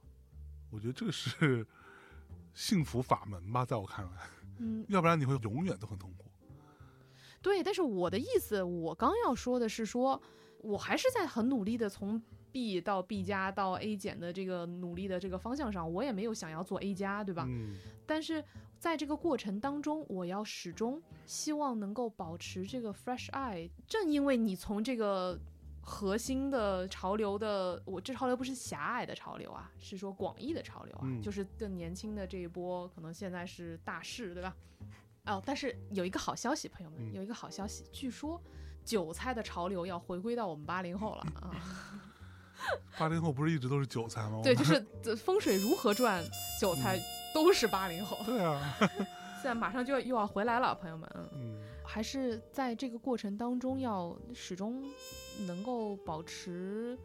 [0.75, 1.65] 我觉得这个是
[2.53, 4.11] 幸福法门吧，在我看来，
[4.59, 6.25] 嗯，要不然你会永远都很痛苦。
[7.41, 7.63] 对。
[7.63, 10.21] 但是我的意思，我刚要说的是说，
[10.59, 12.21] 我还是在很努力的从
[12.51, 17.45] B 到 B 加到 A 减的这个努力的这个方向上，我也没有想要做 A 加，对吧？
[17.47, 18.45] 嗯但是
[18.79, 23.71] 在这个过程当中，我要始终希望能够保持这个 fresh eye。
[23.87, 25.39] 正因为你从这个
[25.87, 34.57] 核心的潮流的，我这潮流不是狭隘的潮流啊，是说广义的潮流啊，嗯就是更年轻的这一波，可能现在是大势，对吧？
[35.27, 38.41] 哦，但是有一个好消息，朋友们，嗯有一个好消息，据说
[38.85, 41.51] 韭菜的潮流要回归到我们八零后了啊。
[42.99, 44.41] 八零后不是一直都是韭菜吗？
[44.43, 44.75] 对，就是
[45.05, 46.25] 呃风水如何转，
[46.59, 46.99] 韭菜
[47.35, 48.17] 都是八零后。
[48.25, 48.75] 对啊，
[49.37, 54.83] 现在马上就要又要回来了，朋友们，嗯，嗯还是在这个过程当中要始终
[55.47, 56.99] 能够保持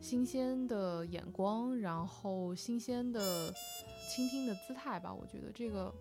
[0.00, 3.52] 新鲜的眼光，然后新鲜的
[4.08, 5.12] 倾听的姿态吧。
[5.12, 5.92] 我觉得这个，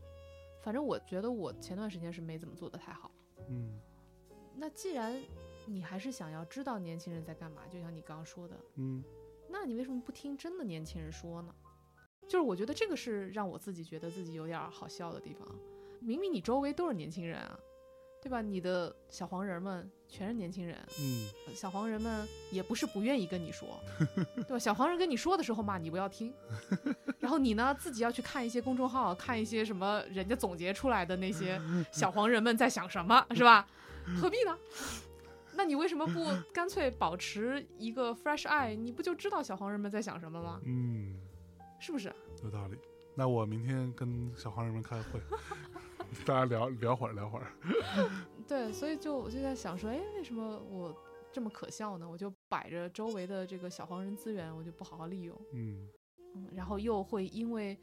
[0.64, 3.12] 反正我觉得我前段时间是没怎么做的太好。
[3.50, 3.80] 嗯
[4.60, 5.24] 那既然
[5.66, 9.04] 你还是想要知道年轻人在干嘛，就像你刚刚说的，嗯
[9.50, 11.54] 那你为什么不听真的年轻人说呢？
[12.28, 15.48] 就是我觉得这个是让我自己觉得自己有点儿好笑的地方。
[16.02, 17.60] 明明你周围都是年轻人啊，
[18.22, 18.42] 对吧？
[18.42, 23.68] 你的小黄人们全是年轻人，嗯小黄人们也不是不愿意跟你说，
[24.36, 24.60] 对吧？
[24.60, 26.34] 小黄人跟你说的时候嘛，你不要听，
[27.20, 31.60] 然后你呢自己要去看一些公众号，看一些什么人家总结出来的那些
[31.92, 33.68] 小黄人们在想什么，是吧？
[34.22, 34.58] 何必呢？
[35.56, 38.76] 那你为什么不 干脆保持一个 fresh eye？
[38.76, 40.60] 你不就知道小黄人们在想什么吗？
[40.66, 41.16] 嗯，
[41.80, 42.14] 是不是？
[42.44, 42.78] 有道理。
[43.16, 45.20] 那我明天跟小黄人们开会，
[46.26, 47.52] 大家聊聊会儿聊会儿。
[48.48, 50.96] 对，所以就我就在想说，哎，为什么我
[51.32, 52.10] 这么可笑呢？
[52.10, 55.88] 我就摆着周围的这个小黄人资源，我就不好好利用，嗯
[56.36, 57.78] 嗯，然后又会因为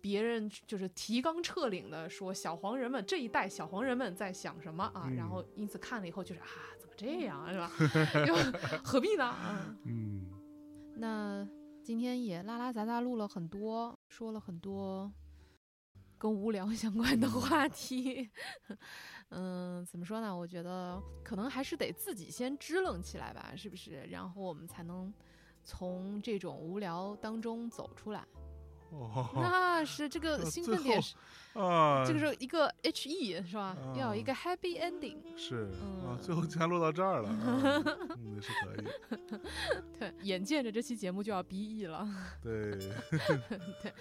[0.00, 6.46] 别人就是提纲挈领的说小黄人们这一代小黄人们在想什么啊，然后因此看了以后就是啊，
[6.78, 7.70] 怎么这样啊，是吧？
[8.26, 8.34] 就
[8.82, 9.34] 何必呢？
[9.84, 10.28] 嗯。
[10.28, 10.30] 嗯
[10.96, 11.44] 那
[11.82, 15.12] 今天也拉拉杂杂录了很多，说了很多
[16.24, 18.30] 跟无聊相关的话题。
[19.28, 20.34] 嗯，怎么说呢？
[20.34, 24.02] 我觉得可能还是得自己先支棱起来吧，是不是？
[24.10, 25.12] 然后我们才能
[25.62, 28.24] 从这种无聊当中走出来。
[28.90, 31.16] 哦那是这个呃兴奋点是，
[31.54, 33.76] 啊，这个是一个 H E 是吧？
[33.94, 35.18] 要有一啊个 happy ending。
[35.36, 35.68] 是
[36.04, 37.82] 啊嗯，最后竟然落到这儿了，啊
[38.16, 39.38] 嗯，也是可以。
[39.98, 42.08] 对，眼见着这期节目就要 B E 了。
[42.40, 42.70] 对
[43.82, 43.92] 对，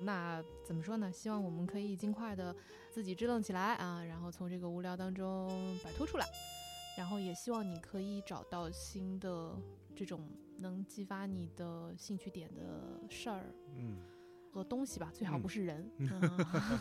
[0.00, 1.10] 那怎么说呢？
[1.12, 2.54] 希望我们可以尽快的
[2.90, 5.48] 自己支棱起来啊，然后从这个无聊当中
[5.84, 6.26] 摆脱出来，
[6.96, 9.56] 然后也希望你可以找到新的
[9.94, 10.28] 这种
[10.58, 13.98] 能激发你的兴趣点的事儿嗯，
[14.52, 15.90] 和东西吧，最好嗯不是人。
[15.98, 16.10] 嗯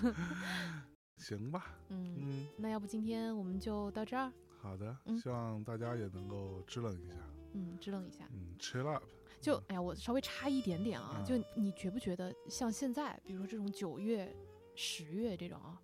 [0.04, 0.16] 嗯
[1.18, 7.14] 行吧，嗯，嗯，那要不今天我们就到这儿，好的，嗯希望大家也能够支棱一下，
[7.54, 8.26] 嗯，支棱一下。
[8.32, 9.04] 嗯，chill up，
[9.42, 11.26] 就哎呀，我稍微差一点点啊，嗯。
[11.26, 14.36] 就你觉不觉得像现在，比如说这种九月、
[14.76, 15.82] 十月这种啊，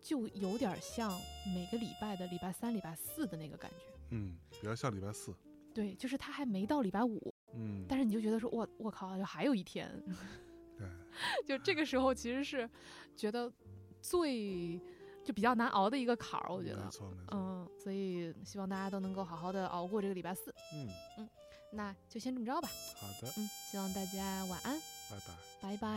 [0.00, 1.10] 就有点像
[1.54, 3.84] 每个礼拜的礼拜三、礼拜四的那个感觉。
[4.10, 5.34] 嗯，比较像礼拜四，
[5.74, 9.88] 对，就是他还没到礼拜五，嗯，但是你就觉得说，我我靠，就还有一天，
[10.76, 10.88] 对，
[11.46, 12.68] 就这个时候其实是
[13.16, 13.52] 觉得
[14.00, 14.80] 最
[15.22, 16.90] 就比较难熬的一个坎儿，我觉得没。
[16.90, 17.16] 错没。
[17.24, 20.52] 错，嗯，所以希望大家都能够好好的熬过这个礼拜四。
[20.74, 20.88] 嗯。
[21.18, 21.28] 嗯，
[21.72, 22.68] 那就先这么着吧。
[22.96, 25.34] 好的，嗯，希望大家晚安，拜拜。
[25.60, 25.90] 拜拜。